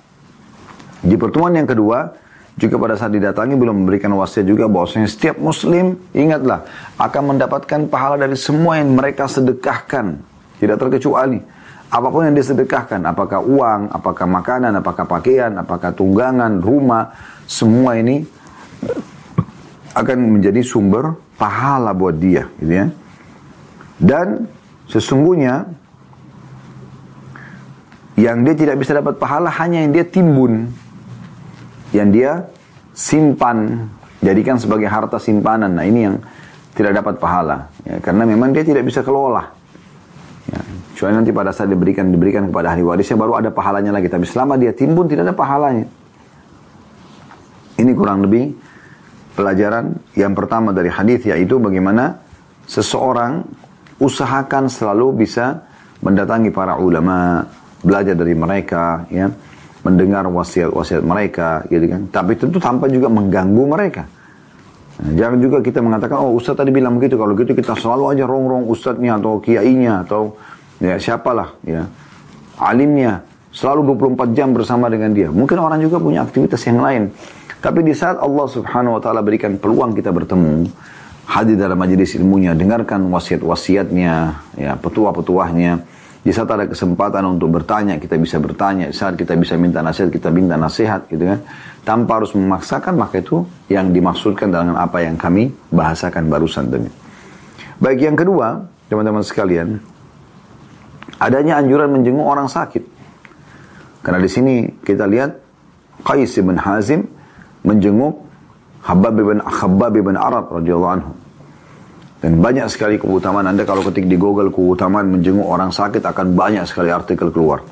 [1.00, 2.12] Di pertemuan yang kedua,
[2.60, 6.68] juga pada saat didatangi belum memberikan wasiat juga bahwasanya setiap muslim ingatlah
[7.00, 10.20] akan mendapatkan pahala dari semua yang mereka sedekahkan,
[10.60, 11.40] tidak terkecuali
[11.90, 17.10] apa pun yang disedekahkan, apakah uang, apakah makanan, apakah pakaian, apakah tunggangan, rumah,
[17.50, 18.22] semua ini
[19.90, 22.86] akan menjadi sumber pahala buat dia, gitu ya.
[23.98, 24.46] Dan
[24.90, 25.70] sesungguhnya
[28.18, 30.68] yang dia tidak bisa dapat pahala hanya yang dia timbun,
[31.94, 32.50] yang dia
[32.92, 33.88] simpan,
[34.20, 35.72] jadikan sebagai harta simpanan.
[35.72, 36.20] Nah ini yang
[36.76, 39.48] tidak dapat pahala, ya, karena memang dia tidak bisa kelola.
[40.50, 40.60] Ya,
[40.92, 44.12] kecuali nanti pada saat diberikan diberikan kepada ahli warisnya baru ada pahalanya lagi.
[44.12, 45.86] Tapi selama dia timbun tidak ada pahalanya.
[47.80, 48.52] Ini kurang lebih
[49.32, 52.20] pelajaran yang pertama dari hadis yaitu bagaimana
[52.68, 53.48] seseorang
[54.00, 55.60] usahakan selalu bisa
[56.00, 57.44] mendatangi para ulama,
[57.84, 59.28] belajar dari mereka, ya,
[59.84, 62.02] mendengar wasiat-wasiat mereka, gitu kan.
[62.08, 64.04] Tapi tentu tanpa juga mengganggu mereka.
[65.00, 68.24] Nah, jangan juga kita mengatakan, oh Ustaz tadi bilang begitu, kalau gitu kita selalu aja
[68.28, 70.36] rongrong Ustadznya atau kiainya atau
[70.80, 71.84] ya siapalah ya
[72.60, 73.20] alimnya
[73.52, 75.28] selalu 24 jam bersama dengan dia.
[75.32, 77.10] Mungkin orang juga punya aktivitas yang lain.
[77.60, 80.64] Tapi di saat Allah subhanahu wa ta'ala berikan peluang kita bertemu,
[81.30, 84.14] hadir dalam majelis ilmunya, dengarkan wasiat-wasiatnya,
[84.58, 85.86] ya, petua-petuahnya,
[86.20, 88.92] di saat ada kesempatan untuk bertanya, kita bisa bertanya.
[88.92, 91.40] Di saat kita bisa minta nasihat, kita minta nasihat gitu kan.
[91.80, 96.92] Tanpa harus memaksakan, maka itu yang dimaksudkan dengan apa yang kami bahasakan barusan tadi.
[97.80, 99.80] Baik yang kedua, teman-teman sekalian,
[101.16, 102.84] adanya anjuran menjenguk orang sakit.
[104.04, 104.54] Karena di sini
[104.84, 105.40] kita lihat
[106.04, 107.08] Qais bin Hazim
[107.64, 108.28] menjenguk
[108.84, 111.12] Habab bin Khabbab bin Arab radhiyallahu anhu.
[112.20, 116.68] Dan banyak sekali keutamaan Anda kalau ketik di Google keutamaan menjenguk orang sakit akan banyak
[116.68, 117.64] sekali artikel keluar.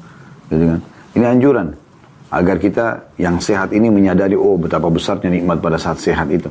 [0.49, 0.81] Gitu kan?
[1.13, 1.69] Ini anjuran
[2.33, 6.49] agar kita yang sehat ini menyadari oh betapa besarnya nikmat pada saat sehat itu.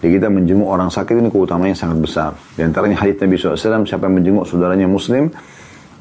[0.00, 2.30] Jadi kita menjenguk orang sakit ini keutamaannya sangat besar.
[2.56, 5.28] Di antaranya hadits Nabi SAW, siapa yang menjenguk saudaranya muslim,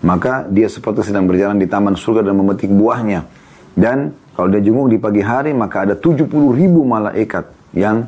[0.01, 3.27] maka dia seperti sedang berjalan di taman surga dan memetik buahnya.
[3.75, 8.07] Dan kalau dia jenguk di pagi hari, maka ada 70 ribu malaikat yang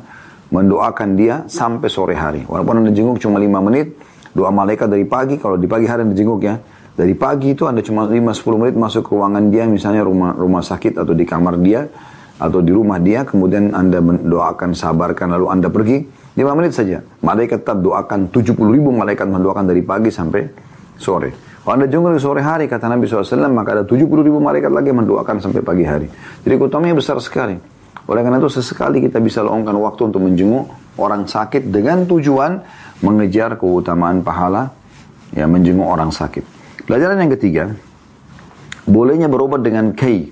[0.52, 2.44] mendoakan dia sampai sore hari.
[2.44, 3.96] Walaupun Anda jenguk cuma 5 menit,
[4.36, 6.60] doa malaikat dari pagi, kalau di pagi hari Anda jenguk ya,
[6.92, 11.00] dari pagi itu Anda cuma 5-10 menit masuk ke ruangan dia, misalnya rumah rumah sakit
[11.00, 11.88] atau di kamar dia,
[12.36, 16.04] atau di rumah dia, kemudian Anda mendoakan, sabarkan, lalu Anda pergi,
[16.36, 17.00] 5 menit saja.
[17.24, 20.44] Malaikat tetap doakan, 70 ribu malaikat mendoakan dari pagi sampai
[21.00, 21.52] sore.
[21.62, 24.90] Kalau anda jenguk di sore hari, kata Nabi SAW, maka ada 70 ribu malaikat lagi
[24.90, 26.10] mendoakan sampai pagi hari.
[26.42, 27.54] Jadi keutamanya besar sekali.
[28.12, 30.68] Oleh karena itu sesekali kita bisa luangkan waktu untuk menjenguk
[31.00, 32.60] orang sakit dengan tujuan
[33.00, 34.68] mengejar keutamaan pahala
[35.32, 36.44] ya menjenguk orang sakit.
[36.84, 37.72] Pelajaran yang ketiga,
[38.84, 40.28] bolehnya berobat dengan kei.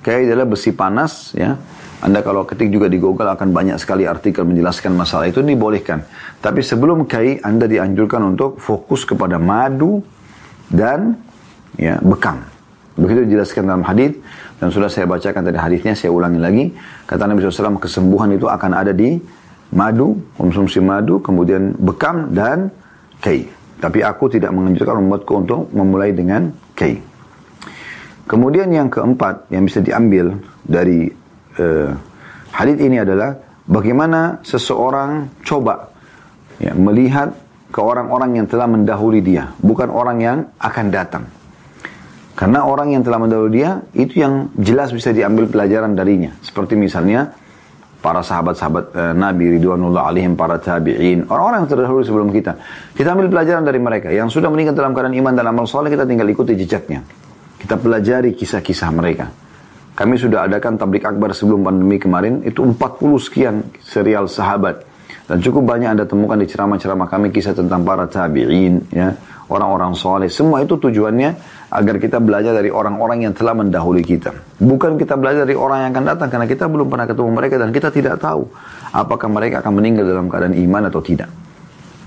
[0.00, 1.60] Kei adalah besi panas ya.
[2.00, 6.08] Anda kalau ketik juga di Google akan banyak sekali artikel menjelaskan masalah itu dibolehkan.
[6.40, 10.00] Tapi sebelum kai Anda dianjurkan untuk fokus kepada madu
[10.72, 11.18] dan
[11.76, 12.57] ya bekam.
[12.98, 14.18] Begitu dijelaskan dalam hadis
[14.58, 16.64] dan sudah saya bacakan tadi hadisnya, saya ulangi lagi.
[17.06, 19.14] Kata Nabi SAW, kesembuhan itu akan ada di
[19.70, 22.74] madu, konsumsi madu, kemudian bekam dan
[23.22, 23.46] kei.
[23.78, 26.98] Tapi aku tidak menganjurkan umatku untuk memulai dengan kei.
[28.26, 30.34] Kemudian yang keempat yang bisa diambil
[30.66, 31.06] dari
[31.62, 31.94] uh,
[32.50, 35.94] hadis ini adalah bagaimana seseorang coba
[36.58, 37.32] ya, melihat
[37.70, 41.24] ke orang-orang yang telah mendahului dia, bukan orang yang akan datang.
[42.38, 46.38] Karena orang yang telah mendahului dia, itu yang jelas bisa diambil pelajaran darinya.
[46.38, 47.34] Seperti misalnya,
[47.98, 52.54] para sahabat-sahabat e, Nabi Ridwanullah alaihim, para tabi'in, orang-orang yang terdahulu sebelum kita.
[52.94, 54.14] Kita ambil pelajaran dari mereka.
[54.14, 57.02] Yang sudah meninggal dalam keadaan iman dan amal soleh, kita tinggal ikuti jejaknya.
[57.58, 59.26] Kita pelajari kisah-kisah mereka.
[59.98, 64.86] Kami sudah adakan tablik akbar sebelum pandemi kemarin, itu 40 sekian serial sahabat.
[65.26, 69.10] Dan cukup banyak Anda temukan di ceramah-ceramah kami kisah tentang para tabi'in, ya,
[69.48, 70.28] orang-orang soleh.
[70.28, 71.30] Semua itu tujuannya
[71.68, 74.32] agar kita belajar dari orang-orang yang telah mendahului kita.
[74.60, 77.68] Bukan kita belajar dari orang yang akan datang karena kita belum pernah ketemu mereka dan
[77.72, 78.48] kita tidak tahu
[78.92, 81.28] apakah mereka akan meninggal dalam keadaan iman atau tidak.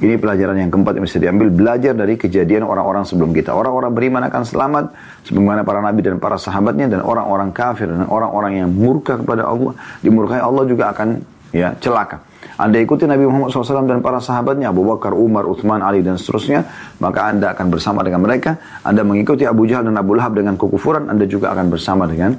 [0.01, 3.53] Ini pelajaran yang keempat yang bisa diambil, belajar dari kejadian orang-orang sebelum kita.
[3.53, 4.85] Orang-orang beriman akan selamat,
[5.29, 9.77] sebagaimana para nabi dan para sahabatnya, dan orang-orang kafir dan orang-orang yang murka kepada Allah,
[10.01, 11.21] dimurkai Allah juga akan
[11.53, 12.30] ya celaka.
[12.62, 16.70] Anda ikuti Nabi Muhammad SAW dan para sahabatnya, Abu Bakar, Umar, Uthman, Ali, dan seterusnya,
[17.01, 18.62] maka Anda akan bersama dengan mereka.
[18.86, 22.38] Anda mengikuti Abu Jahal dan Abu Lahab dengan kekufuran, Anda juga akan bersama dengan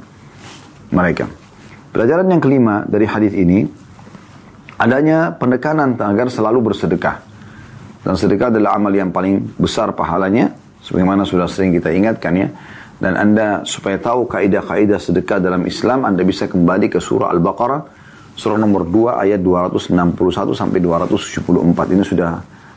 [0.94, 1.26] mereka.
[1.90, 3.66] Pelajaran yang kelima dari hadis ini,
[4.78, 7.18] adanya penekanan agar selalu bersedekah.
[8.06, 10.54] Dan sedekah adalah amal yang paling besar pahalanya,
[10.86, 12.48] sebagaimana sudah sering kita ingatkan ya.
[13.02, 18.01] Dan Anda supaya tahu kaidah-kaidah sedekah dalam Islam, Anda bisa kembali ke surah Al-Baqarah
[18.32, 22.30] surah nomor 2 ayat 261 sampai 274 ini sudah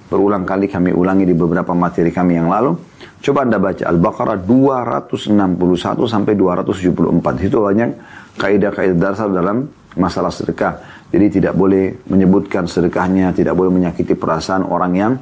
[0.05, 2.77] berulang kali kami ulangi di beberapa materi kami yang lalu.
[3.25, 7.41] Coba Anda baca Al-Baqarah 261 sampai 274.
[7.41, 7.89] Itu banyak
[8.37, 9.65] kaidah-kaidah dasar dalam
[9.97, 10.77] masalah sedekah.
[11.09, 15.13] Jadi tidak boleh menyebutkan sedekahnya, tidak boleh menyakiti perasaan orang yang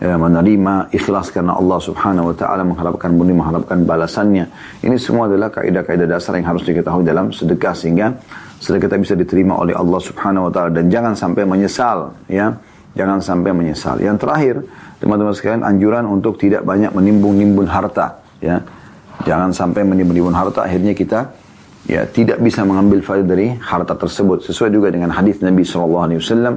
[0.00, 4.48] ya, menerima ikhlas karena Allah Subhanahu wa taala mengharapkan bumi mengharapkan balasannya.
[4.82, 8.18] Ini semua adalah kaidah-kaidah dasar yang harus diketahui dalam sedekah sehingga
[8.58, 12.58] sedekah kita bisa diterima oleh Allah Subhanahu wa taala dan jangan sampai menyesal ya.
[12.96, 14.02] Jangan sampai menyesal.
[14.02, 14.54] Yang terakhir,
[14.98, 18.58] teman-teman sekalian, anjuran untuk tidak banyak menimbun-nimbun harta ya.
[19.22, 21.30] Jangan sampai menimbun-nimbun harta akhirnya kita
[21.88, 26.20] ya tidak bisa mengambil faedah dari harta tersebut sesuai juga dengan hadis Nabi sallallahu alaihi
[26.20, 26.54] wasallam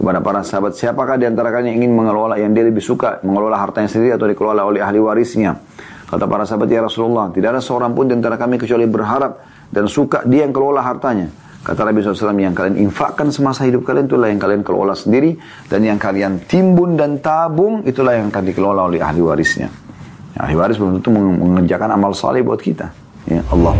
[0.00, 3.60] kepada para sahabat siapakah di antara kalian yang ingin mengelola yang dia lebih suka mengelola
[3.60, 5.60] hartanya sendiri atau dikelola oleh ahli warisnya
[6.10, 9.40] kata para sahabat ya Rasulullah tidak ada seorang pun di antara kami kecuali berharap
[9.70, 11.30] dan suka dia yang kelola hartanya.
[11.60, 15.36] Kata Nabi SAW, yang kalian infakkan semasa hidup kalian itulah yang kalian kelola sendiri.
[15.68, 19.68] Dan yang kalian timbun dan tabung itulah yang akan dikelola oleh ahli warisnya.
[20.40, 22.88] Ahli waris belum tentu mengerjakan amal saleh buat kita.
[23.28, 23.76] Ya, Allah